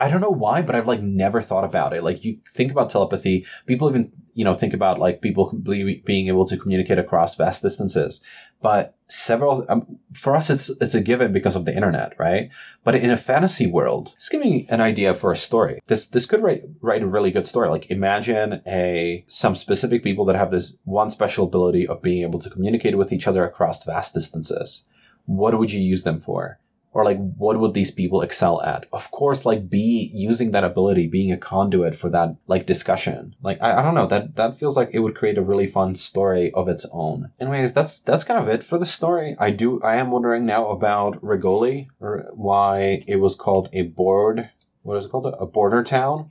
I 0.00 0.10
don't 0.10 0.20
know 0.20 0.30
why, 0.30 0.62
but 0.62 0.74
I've 0.74 0.88
like 0.88 1.00
never 1.00 1.42
thought 1.42 1.64
about 1.64 1.94
it. 1.94 2.02
Like 2.02 2.24
you 2.24 2.38
think 2.52 2.72
about 2.72 2.90
telepathy, 2.90 3.46
people 3.66 3.88
even 3.88 4.12
you 4.38 4.44
know 4.44 4.54
think 4.54 4.72
about 4.72 5.00
like 5.00 5.20
people 5.20 5.50
being 5.52 6.28
able 6.28 6.44
to 6.46 6.56
communicate 6.56 6.96
across 6.96 7.34
vast 7.34 7.60
distances. 7.60 8.20
But 8.62 8.94
several 9.08 9.66
um, 9.68 9.98
for 10.12 10.36
us, 10.36 10.48
it's 10.48 10.68
it's 10.80 10.94
a 10.94 11.00
given 11.00 11.32
because 11.32 11.56
of 11.56 11.64
the 11.64 11.74
internet, 11.74 12.12
right? 12.20 12.48
But 12.84 12.94
in 12.94 13.10
a 13.10 13.16
fantasy 13.16 13.66
world, 13.66 14.14
just 14.14 14.30
give 14.30 14.40
me 14.40 14.64
an 14.70 14.80
idea 14.80 15.12
for 15.14 15.32
a 15.32 15.36
story. 15.36 15.80
This 15.88 16.06
this 16.06 16.26
could 16.26 16.40
write 16.40 16.62
write 16.80 17.02
a 17.02 17.08
really 17.08 17.32
good 17.32 17.46
story. 17.46 17.68
Like 17.68 17.90
imagine 17.90 18.62
a 18.64 19.24
some 19.26 19.56
specific 19.56 20.04
people 20.04 20.24
that 20.26 20.36
have 20.36 20.52
this 20.52 20.78
one 20.84 21.10
special 21.10 21.44
ability 21.44 21.88
of 21.88 22.00
being 22.00 22.22
able 22.22 22.38
to 22.38 22.50
communicate 22.50 22.96
with 22.96 23.12
each 23.12 23.26
other 23.26 23.42
across 23.42 23.84
vast 23.84 24.14
distances. 24.14 24.84
What 25.26 25.58
would 25.58 25.72
you 25.72 25.80
use 25.80 26.04
them 26.04 26.20
for? 26.20 26.60
Or 26.92 27.04
like 27.04 27.18
what 27.36 27.58
would 27.58 27.74
these 27.74 27.90
people 27.90 28.22
excel 28.22 28.60
at? 28.62 28.86
Of 28.92 29.10
course 29.10 29.44
like 29.44 29.68
be 29.68 30.10
using 30.14 30.50
that 30.52 30.64
ability 30.64 31.06
being 31.06 31.32
a 31.32 31.36
conduit 31.36 31.94
for 31.94 32.10
that 32.10 32.36
like 32.46 32.66
discussion. 32.66 33.34
Like 33.42 33.58
I, 33.60 33.78
I 33.78 33.82
don't 33.82 33.94
know 33.94 34.06
that 34.06 34.36
that 34.36 34.58
feels 34.58 34.76
like 34.76 34.90
it 34.92 35.00
would 35.00 35.14
create 35.14 35.38
a 35.38 35.42
really 35.42 35.66
fun 35.66 35.94
story 35.94 36.52
of 36.52 36.68
its 36.68 36.86
own. 36.92 37.30
Anyways 37.40 37.74
that's 37.74 38.00
that's 38.00 38.24
kind 38.24 38.40
of 38.40 38.48
it 38.48 38.62
for 38.62 38.78
the 38.78 38.86
story. 38.86 39.36
I 39.38 39.50
do 39.50 39.80
i 39.82 39.96
am 39.96 40.10
wondering 40.10 40.46
now 40.46 40.68
about 40.68 41.20
Regoli 41.22 41.88
or 42.00 42.30
why 42.34 43.04
it 43.06 43.16
was 43.16 43.34
called 43.34 43.68
a 43.72 43.82
board 43.82 44.50
what 44.88 44.96
is 44.96 45.04
it 45.04 45.10
called? 45.10 45.34
A 45.38 45.46
border 45.46 45.82
town? 45.82 46.28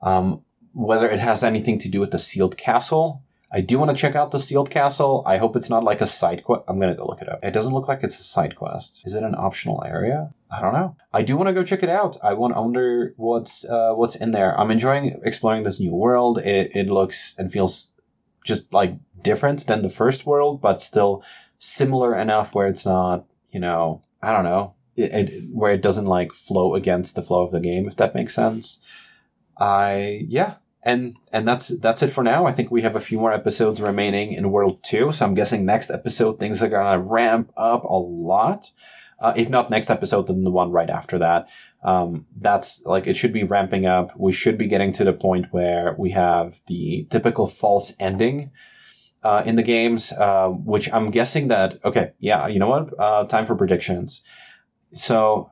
Um, 0.00 0.42
whether 0.72 1.08
it 1.08 1.18
has 1.18 1.42
anything 1.42 1.78
to 1.80 1.88
do 1.88 1.98
with 1.98 2.12
the 2.12 2.18
sealed 2.18 2.56
castle 2.56 3.22
I 3.56 3.62
do 3.62 3.78
want 3.78 3.90
to 3.90 3.96
check 3.96 4.14
out 4.14 4.32
the 4.32 4.38
sealed 4.38 4.68
castle. 4.68 5.22
I 5.24 5.38
hope 5.38 5.56
it's 5.56 5.70
not 5.70 5.82
like 5.82 6.02
a 6.02 6.06
side 6.06 6.44
quest. 6.44 6.64
I'm 6.68 6.78
gonna 6.78 6.94
go 6.94 7.06
look 7.06 7.22
it 7.22 7.28
up. 7.30 7.42
It 7.42 7.52
doesn't 7.52 7.72
look 7.72 7.88
like 7.88 8.02
it's 8.02 8.20
a 8.20 8.22
side 8.22 8.54
quest. 8.54 9.00
Is 9.06 9.14
it 9.14 9.22
an 9.22 9.34
optional 9.34 9.82
area? 9.82 10.30
I 10.50 10.60
don't 10.60 10.74
know. 10.74 10.94
I 11.14 11.22
do 11.22 11.38
want 11.38 11.48
to 11.48 11.54
go 11.54 11.64
check 11.64 11.82
it 11.82 11.88
out. 11.88 12.18
I 12.22 12.34
want 12.34 12.54
to 12.54 12.60
wonder 12.60 13.14
what's 13.16 13.64
uh, 13.64 13.94
what's 13.94 14.14
in 14.14 14.32
there. 14.32 14.60
I'm 14.60 14.70
enjoying 14.70 15.18
exploring 15.24 15.62
this 15.62 15.80
new 15.80 15.94
world. 15.94 16.36
It 16.36 16.76
it 16.76 16.88
looks 16.88 17.34
and 17.38 17.50
feels 17.50 17.92
just 18.44 18.74
like 18.74 18.92
different 19.22 19.66
than 19.66 19.80
the 19.80 19.88
first 19.88 20.26
world, 20.26 20.60
but 20.60 20.82
still 20.82 21.24
similar 21.58 22.14
enough 22.14 22.54
where 22.54 22.66
it's 22.66 22.84
not, 22.84 23.24
you 23.52 23.60
know, 23.60 24.02
I 24.22 24.32
don't 24.32 24.44
know, 24.44 24.74
it, 24.96 25.12
it, 25.14 25.44
where 25.50 25.72
it 25.72 25.80
doesn't 25.80 26.04
like 26.04 26.34
flow 26.34 26.74
against 26.74 27.16
the 27.16 27.22
flow 27.22 27.42
of 27.42 27.52
the 27.52 27.60
game, 27.60 27.88
if 27.88 27.96
that 27.96 28.14
makes 28.14 28.34
sense. 28.34 28.80
I 29.58 30.26
yeah, 30.28 30.56
and 30.86 31.16
and 31.32 31.46
that's 31.46 31.68
that's 31.80 32.02
it 32.02 32.08
for 32.08 32.22
now. 32.22 32.46
I 32.46 32.52
think 32.52 32.70
we 32.70 32.82
have 32.82 32.94
a 32.94 33.00
few 33.00 33.18
more 33.18 33.32
episodes 33.32 33.80
remaining 33.80 34.32
in 34.32 34.52
World 34.52 34.82
Two, 34.84 35.10
so 35.10 35.26
I'm 35.26 35.34
guessing 35.34 35.66
next 35.66 35.90
episode 35.90 36.38
things 36.38 36.62
are 36.62 36.68
gonna 36.68 37.00
ramp 37.00 37.52
up 37.56 37.82
a 37.84 37.98
lot. 37.98 38.70
Uh, 39.18 39.32
if 39.36 39.48
not 39.48 39.68
next 39.68 39.90
episode, 39.90 40.28
then 40.28 40.44
the 40.44 40.50
one 40.50 40.70
right 40.70 40.88
after 40.88 41.18
that. 41.18 41.48
Um, 41.82 42.26
that's 42.38 42.82
like 42.84 43.08
it 43.08 43.16
should 43.16 43.32
be 43.32 43.42
ramping 43.42 43.84
up. 43.84 44.12
We 44.16 44.32
should 44.32 44.58
be 44.58 44.68
getting 44.68 44.92
to 44.92 45.04
the 45.04 45.12
point 45.12 45.46
where 45.50 45.96
we 45.98 46.10
have 46.10 46.60
the 46.68 47.06
typical 47.10 47.48
false 47.48 47.92
ending 47.98 48.52
uh, 49.24 49.42
in 49.44 49.56
the 49.56 49.64
games, 49.64 50.12
uh, 50.12 50.48
which 50.48 50.92
I'm 50.92 51.10
guessing 51.10 51.48
that 51.48 51.84
okay, 51.84 52.12
yeah, 52.20 52.46
you 52.46 52.60
know 52.60 52.68
what? 52.68 52.94
Uh, 52.96 53.24
time 53.24 53.44
for 53.44 53.56
predictions. 53.56 54.22
So 54.92 55.50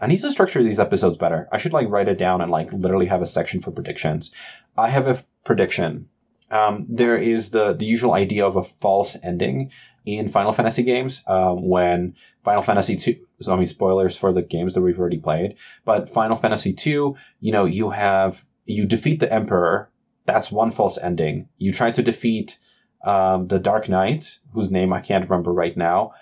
I 0.00 0.06
need 0.06 0.20
to 0.20 0.32
structure 0.32 0.62
these 0.62 0.78
episodes 0.78 1.16
better. 1.16 1.48
I 1.52 1.58
should 1.58 1.72
like 1.72 1.88
write 1.88 2.08
it 2.08 2.18
down 2.18 2.40
and 2.40 2.50
like 2.50 2.72
literally 2.72 3.06
have 3.06 3.22
a 3.22 3.26
section 3.26 3.60
for 3.60 3.70
predictions. 3.70 4.30
I 4.76 4.88
have 4.88 5.06
a 5.06 5.22
prediction. 5.44 6.08
Um, 6.50 6.86
there 6.88 7.16
is 7.16 7.50
the 7.50 7.74
the 7.74 7.86
usual 7.86 8.12
idea 8.12 8.46
of 8.46 8.56
a 8.56 8.64
false 8.64 9.16
ending 9.22 9.70
in 10.06 10.28
Final 10.28 10.52
Fantasy 10.52 10.82
games 10.82 11.22
um, 11.26 11.68
when 11.68 12.14
Final 12.44 12.62
Fantasy 12.62 12.96
two. 12.96 13.16
So 13.40 13.52
I 13.52 13.56
mean, 13.56 13.66
spoilers 13.66 14.16
for 14.16 14.32
the 14.32 14.42
games 14.42 14.74
that 14.74 14.80
we've 14.80 14.98
already 14.98 15.18
played. 15.18 15.56
But 15.84 16.10
Final 16.10 16.36
Fantasy 16.36 16.72
two, 16.72 17.16
you 17.40 17.52
know, 17.52 17.64
you 17.64 17.90
have 17.90 18.44
you 18.64 18.86
defeat 18.86 19.20
the 19.20 19.32
Emperor. 19.32 19.90
That's 20.26 20.50
one 20.50 20.70
false 20.70 20.98
ending. 20.98 21.48
You 21.58 21.72
try 21.72 21.90
to 21.90 22.02
defeat 22.02 22.58
um, 23.04 23.48
the 23.48 23.58
Dark 23.58 23.88
Knight, 23.88 24.38
whose 24.52 24.70
name 24.70 24.92
I 24.92 25.00
can't 25.00 25.28
remember 25.28 25.52
right 25.52 25.76
now. 25.76 26.12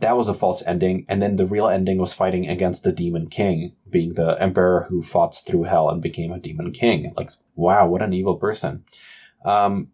That 0.00 0.16
was 0.16 0.28
a 0.28 0.34
false 0.34 0.62
ending, 0.66 1.06
and 1.08 1.22
then 1.22 1.36
the 1.36 1.46
real 1.46 1.68
ending 1.68 1.98
was 1.98 2.12
fighting 2.12 2.48
against 2.48 2.82
the 2.82 2.92
Demon 2.92 3.28
King, 3.28 3.72
being 3.88 4.14
the 4.14 4.36
Emperor 4.40 4.86
who 4.88 5.02
fought 5.02 5.36
through 5.46 5.64
hell 5.64 5.88
and 5.88 6.02
became 6.02 6.32
a 6.32 6.38
Demon 6.38 6.72
King. 6.72 7.14
Like, 7.16 7.30
wow, 7.54 7.86
what 7.86 8.02
an 8.02 8.12
evil 8.12 8.36
person. 8.36 8.84
Um, 9.44 9.88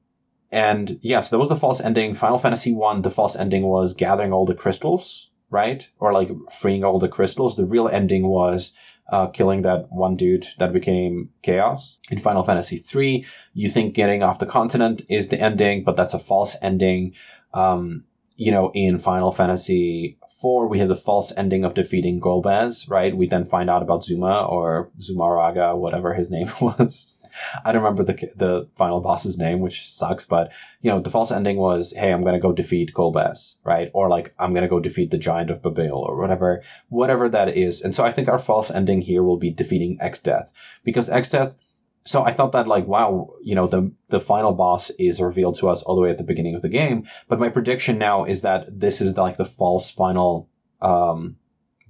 and 0.51 0.99
yeah, 1.03 1.21
so 1.21 1.37
that 1.37 1.41
was 1.41 1.49
the 1.49 1.57
false 1.57 1.81
ending. 1.81 2.15
Final 2.15 2.39
Fantasy 2.39 2.73
One, 2.73 3.03
the 3.03 3.11
false 3.11 3.37
ending 3.37 3.65
was 3.65 3.95
gathering 3.95 4.33
all 4.33 4.47
the 4.47 4.55
crystals, 4.55 5.31
right? 5.51 5.89
Or 5.99 6.13
like 6.13 6.31
freeing 6.51 6.83
all 6.83 6.99
the 6.99 7.09
crystals. 7.09 7.57
The 7.57 7.67
real 7.67 7.89
ending 7.89 8.27
was 8.27 8.73
uh, 9.11 9.27
killing 9.29 9.63
that 9.63 9.91
one 9.91 10.17
dude 10.17 10.47
that 10.59 10.73
became 10.73 11.31
Chaos. 11.43 11.99
In 12.11 12.19
Final 12.19 12.43
Fantasy 12.43 12.79
Three, 12.79 13.27
you 13.53 13.69
think 13.69 13.95
getting 13.95 14.23
off 14.23 14.39
the 14.39 14.47
continent 14.47 15.03
is 15.09 15.29
the 15.29 15.41
ending, 15.41 15.85
but 15.85 15.97
that's 15.97 16.15
a 16.15 16.19
false 16.19 16.57
ending. 16.63 17.15
Um, 17.53 18.05
you 18.41 18.51
know, 18.51 18.71
in 18.73 18.97
Final 18.97 19.33
Fantasy 19.33 20.17
IV, 20.23 20.71
we 20.71 20.79
have 20.79 20.89
the 20.89 20.97
false 20.97 21.31
ending 21.37 21.63
of 21.63 21.75
defeating 21.75 22.23
Golbez, 22.23 22.89
right? 22.89 23.15
We 23.15 23.27
then 23.27 23.45
find 23.45 23.69
out 23.69 23.83
about 23.83 24.03
Zuma 24.03 24.47
or 24.47 24.91
Zumaraga, 24.99 25.77
whatever 25.77 26.15
his 26.15 26.31
name 26.37 26.51
was. 26.59 27.21
I 27.67 27.71
don't 27.71 27.83
remember 27.83 28.03
the 28.03 28.31
the 28.35 28.67
final 28.77 29.03
boss's 29.03 29.37
name, 29.37 29.61
which 29.61 29.87
sucks. 29.87 30.25
But 30.25 30.53
you 30.81 30.91
know, 30.91 31.01
the 31.01 31.11
false 31.11 31.31
ending 31.31 31.59
was, 31.59 31.93
"Hey, 31.93 32.11
I'm 32.11 32.25
gonna 32.25 32.41
go 32.41 32.51
defeat 32.51 32.95
Golbez," 32.95 33.57
right? 33.63 33.91
Or 33.93 34.09
like, 34.09 34.33
"I'm 34.39 34.55
gonna 34.55 34.69
go 34.69 34.81
defeat 34.81 35.11
the 35.11 35.19
Giant 35.19 35.51
of 35.51 35.61
Babil," 35.61 35.93
or 35.93 36.19
whatever, 36.19 36.63
whatever 36.89 37.29
that 37.29 37.55
is. 37.55 37.83
And 37.83 37.95
so 37.95 38.05
I 38.07 38.11
think 38.11 38.27
our 38.27 38.39
false 38.39 38.71
ending 38.71 39.03
here 39.03 39.23
will 39.23 39.37
be 39.37 39.51
defeating 39.51 39.99
Exdeath 40.01 40.51
because 40.83 41.11
Exdeath 41.11 41.57
so 42.05 42.25
I 42.25 42.33
thought 42.33 42.53
that 42.53 42.67
like, 42.67 42.87
wow, 42.87 43.35
you 43.43 43.55
know, 43.55 43.67
the 43.67 43.93
the 44.09 44.21
final 44.21 44.53
boss 44.53 44.91
is 44.91 45.21
revealed 45.21 45.57
to 45.59 45.69
us 45.69 45.83
all 45.83 45.97
the 45.97 46.03
way 46.03 46.11
at 46.11 46.19
the 46.19 46.25
beginning 46.25 46.55
of 46.55 46.63
the 46.63 46.69
game. 46.69 47.07
But 47.29 47.39
my 47.39 47.49
prediction 47.49 47.99
now 47.99 48.25
is 48.25 48.41
that 48.43 48.81
this 48.81 49.01
is 49.01 49.17
like 49.17 49.37
the 49.37 49.45
false 49.45 49.91
final 49.91 50.49
um, 50.81 51.37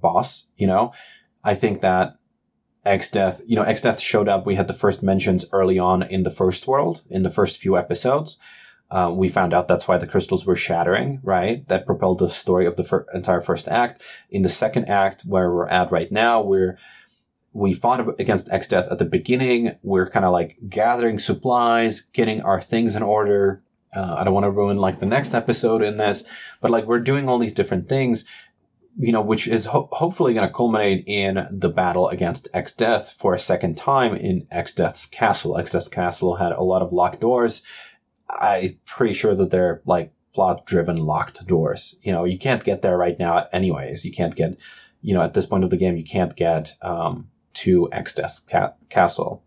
boss. 0.01 0.47
You 0.57 0.67
know, 0.67 0.93
I 1.45 1.55
think 1.55 1.83
that 1.83 2.17
Exdeath, 2.85 3.41
you 3.47 3.57
know, 3.57 3.65
Exdeath 3.65 4.01
showed 4.01 4.29
up. 4.29 4.47
We 4.47 4.57
had 4.57 4.69
the 4.69 4.75
first 4.75 5.03
mentions 5.03 5.45
early 5.53 5.79
on 5.79 6.03
in 6.03 6.23
the 6.23 6.31
first 6.31 6.67
world, 6.67 7.03
in 7.09 7.23
the 7.23 7.31
first 7.31 7.59
few 7.59 7.77
episodes. 7.77 8.39
Uh, 8.91 9.13
we 9.15 9.29
found 9.29 9.55
out 9.55 9.69
that's 9.69 9.87
why 9.87 9.99
the 9.99 10.07
crystals 10.07 10.45
were 10.45 10.57
shattering, 10.57 11.21
right? 11.23 11.67
That 11.69 11.87
propelled 11.87 12.19
the 12.19 12.29
story 12.29 12.67
of 12.67 12.75
the 12.75 12.83
fir- 12.83 13.07
entire 13.15 13.41
first 13.41 13.69
act. 13.69 14.03
In 14.31 14.43
the 14.43 14.49
second 14.49 14.87
act, 14.87 15.23
where 15.23 15.49
we're 15.55 15.69
at 15.69 15.93
right 15.93 16.11
now, 16.11 16.43
we're 16.43 16.77
we 17.53 17.75
fought 17.75 18.21
against 18.21 18.49
Exdeath 18.49 18.91
at 18.91 18.99
the 18.99 19.05
beginning. 19.05 19.77
We're 19.83 20.09
kind 20.09 20.25
of 20.25 20.33
like 20.33 20.57
gathering 20.69 21.19
supplies, 21.19 22.01
getting 22.01 22.43
our 22.43 22.61
things 22.61 22.95
in 22.95 23.03
order. 23.03 23.63
Uh, 23.95 24.15
I 24.19 24.25
don't 24.25 24.35
want 24.35 24.45
to 24.45 24.51
ruin 24.51 24.77
like 24.77 25.01
the 25.01 25.07
next 25.07 25.35
episode 25.35 25.83
in 25.83 25.97
this, 25.97 26.23
but 26.61 26.71
like 26.71 26.87
we're 26.87 27.01
doing 27.01 27.29
all 27.29 27.39
these 27.39 27.55
different 27.55 27.89
things, 27.89 28.25
you 28.97 29.11
know, 29.11 29.21
which 29.21 29.49
is 29.49 29.67
ho- 29.67 29.89
hopefully 29.91 30.33
going 30.33 30.47
to 30.47 30.55
culminate 30.55 31.05
in 31.09 31.45
the 31.51 31.71
battle 31.71 32.09
against 32.09 32.49
Exdeath 32.55 33.11
for 33.13 33.35
a 33.35 33.39
second 33.39 33.77
time 33.77 34.15
in 34.15 34.47
Exdeath's 34.53 35.07
castle. 35.07 35.55
Exdeath's 35.55 35.89
castle 35.89 36.37
had 36.37 36.53
a 36.53 36.63
lot 36.63 36.83
of 36.83 36.93
locked 36.93 37.21
doors. 37.21 37.63
I'm 38.29 38.79
pretty 38.85 39.15
sure 39.15 39.35
that 39.35 39.51
they're 39.51 39.83
like 39.87 40.13
plot 40.35 40.67
driven 40.67 40.97
locked 40.99 41.45
doors. 41.49 41.97
You 42.03 42.13
know, 42.13 42.25
you 42.25 42.39
can't 42.39 42.63
get 42.63 42.83
there 42.83 42.97
right 42.97 43.19
now 43.19 43.49
anyways. 43.53 44.05
You 44.05 44.13
can't 44.13 44.37
get, 44.37 44.57
you 45.03 45.15
know, 45.15 45.23
at 45.23 45.35
this 45.35 45.47
point 45.47 45.65
of 45.65 45.71
the 45.71 45.77
game, 45.77 45.97
you 45.97 46.05
can't 46.05 46.37
get, 46.37 46.75
um, 46.81 47.29
to 47.61 47.89
Exdeath 47.93 48.47
ca- 48.49 48.75
Castle. 48.89 49.43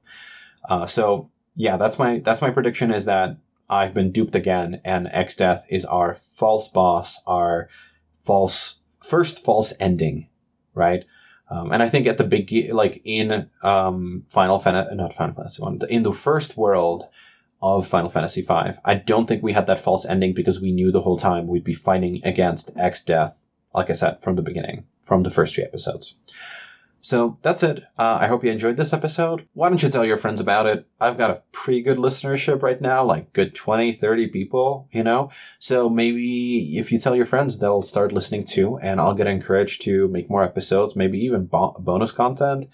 Uh, 0.70 0.86
so 0.86 1.30
yeah, 1.56 1.78
that's 1.78 2.00
my 2.00 2.20
that's 2.20 2.42
my 2.42 2.50
prediction 2.50 2.92
is 2.92 3.06
that 3.06 3.38
I've 3.70 3.94
been 3.94 4.12
duped 4.12 4.36
again, 4.36 4.82
and 4.84 5.08
Exdeath 5.08 5.64
is 5.70 5.86
our 5.86 6.16
false 6.16 6.68
boss, 6.68 7.20
our 7.26 7.70
false 8.14 8.76
first 9.04 9.44
false 9.44 9.74
ending, 9.80 10.28
right? 10.74 11.06
Um, 11.50 11.72
and 11.72 11.84
I 11.84 11.90
think 11.90 12.08
at 12.08 12.18
the 12.18 12.24
big 12.24 12.52
like 12.72 13.02
in 13.04 13.50
um, 13.62 14.24
Final 14.30 14.60
Fantasy, 14.60 14.96
not 14.96 15.14
Final 15.14 15.36
Fantasy 15.36 15.62
one, 15.62 15.80
in 15.90 16.04
the 16.04 16.14
first 16.14 16.58
world 16.58 17.06
of 17.62 17.88
Final 17.88 18.10
Fantasy 18.10 18.42
V, 18.42 18.72
I 18.84 18.96
don't 18.96 19.28
think 19.28 19.44
we 19.44 19.54
had 19.54 19.68
that 19.68 19.80
false 19.80 20.06
ending 20.06 20.34
because 20.34 20.60
we 20.60 20.72
knew 20.72 20.92
the 20.92 21.02
whole 21.02 21.18
time 21.18 21.48
we'd 21.48 21.64
be 21.64 21.74
fighting 21.74 22.22
against 22.24 22.76
Exdeath, 22.76 23.48
like 23.74 23.90
I 23.90 23.94
said 23.94 24.22
from 24.22 24.36
the 24.36 24.42
beginning, 24.42 24.86
from 25.04 25.24
the 25.24 25.30
first 25.30 25.56
three 25.56 25.64
episodes. 25.64 26.16
So 27.04 27.38
that's 27.42 27.64
it. 27.64 27.84
Uh, 28.00 28.18
I 28.22 28.28
hope 28.28 28.46
you 28.46 28.50
enjoyed 28.50 28.78
this 28.78 28.94
episode. 28.94 29.46
Why 29.56 29.68
don't 29.68 29.84
you 29.84 29.90
tell 29.90 30.06
your 30.06 30.16
friends 30.16 30.40
about 30.40 30.68
it? 30.68 30.88
I've 31.02 31.18
got 31.18 31.32
a 31.32 31.42
pretty 31.52 31.82
good 31.82 31.98
listenership 31.98 32.62
right 32.62 32.80
now, 32.80 33.04
like 33.04 33.34
good 33.34 33.54
20, 33.54 33.92
30 33.92 34.28
people, 34.28 34.88
you 34.90 35.04
know? 35.04 35.30
So 35.60 35.90
maybe 35.90 36.78
if 36.78 36.94
you 36.94 37.00
tell 37.00 37.14
your 37.14 37.26
friends, 37.26 37.60
they'll 37.60 37.82
start 37.82 38.14
listening 38.14 38.46
too, 38.46 38.78
and 38.78 39.02
I'll 39.02 39.14
get 39.14 39.28
encouraged 39.28 39.82
to 39.82 40.08
make 40.08 40.30
more 40.30 40.46
episodes, 40.46 40.96
maybe 40.96 41.20
even 41.26 41.46
bo- 41.46 41.76
bonus 41.78 42.14
content. 42.14 42.68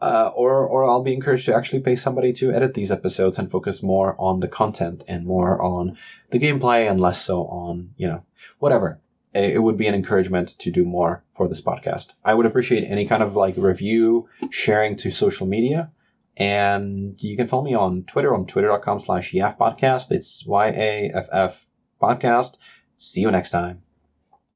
Uh, 0.00 0.30
or, 0.36 0.64
or 0.64 0.84
I'll 0.84 1.02
be 1.02 1.14
encouraged 1.14 1.46
to 1.46 1.54
actually 1.56 1.80
pay 1.80 1.96
somebody 1.96 2.32
to 2.34 2.52
edit 2.52 2.74
these 2.74 2.92
episodes 2.92 3.38
and 3.38 3.50
focus 3.50 3.82
more 3.82 4.14
on 4.20 4.38
the 4.38 4.48
content 4.48 5.02
and 5.08 5.26
more 5.26 5.60
on 5.60 5.96
the 6.30 6.38
gameplay 6.38 6.88
and 6.88 7.00
less 7.00 7.20
so 7.20 7.46
on, 7.46 7.90
you 7.96 8.06
know, 8.06 8.22
whatever 8.60 9.00
it 9.34 9.62
would 9.62 9.76
be 9.76 9.86
an 9.86 9.94
encouragement 9.94 10.50
to 10.60 10.70
do 10.70 10.84
more 10.84 11.24
for 11.32 11.48
this 11.48 11.60
podcast. 11.60 12.12
I 12.24 12.34
would 12.34 12.46
appreciate 12.46 12.84
any 12.84 13.06
kind 13.06 13.22
of 13.22 13.36
like 13.36 13.56
review, 13.56 14.28
sharing 14.50 14.96
to 14.96 15.10
social 15.10 15.46
media. 15.46 15.90
And 16.36 17.22
you 17.22 17.36
can 17.36 17.46
follow 17.46 17.62
me 17.62 17.74
on 17.74 18.04
Twitter 18.04 18.34
on 18.34 18.46
twitter.com 18.46 18.98
slash 18.98 19.32
yaff 19.32 19.56
podcast. 19.56 20.10
It's 20.10 20.44
Y 20.46 20.66
A 20.66 21.10
F 21.14 21.28
F 21.30 21.66
podcast. 22.02 22.56
See 22.96 23.20
you 23.20 23.30
next 23.30 23.50
time. 23.50 23.83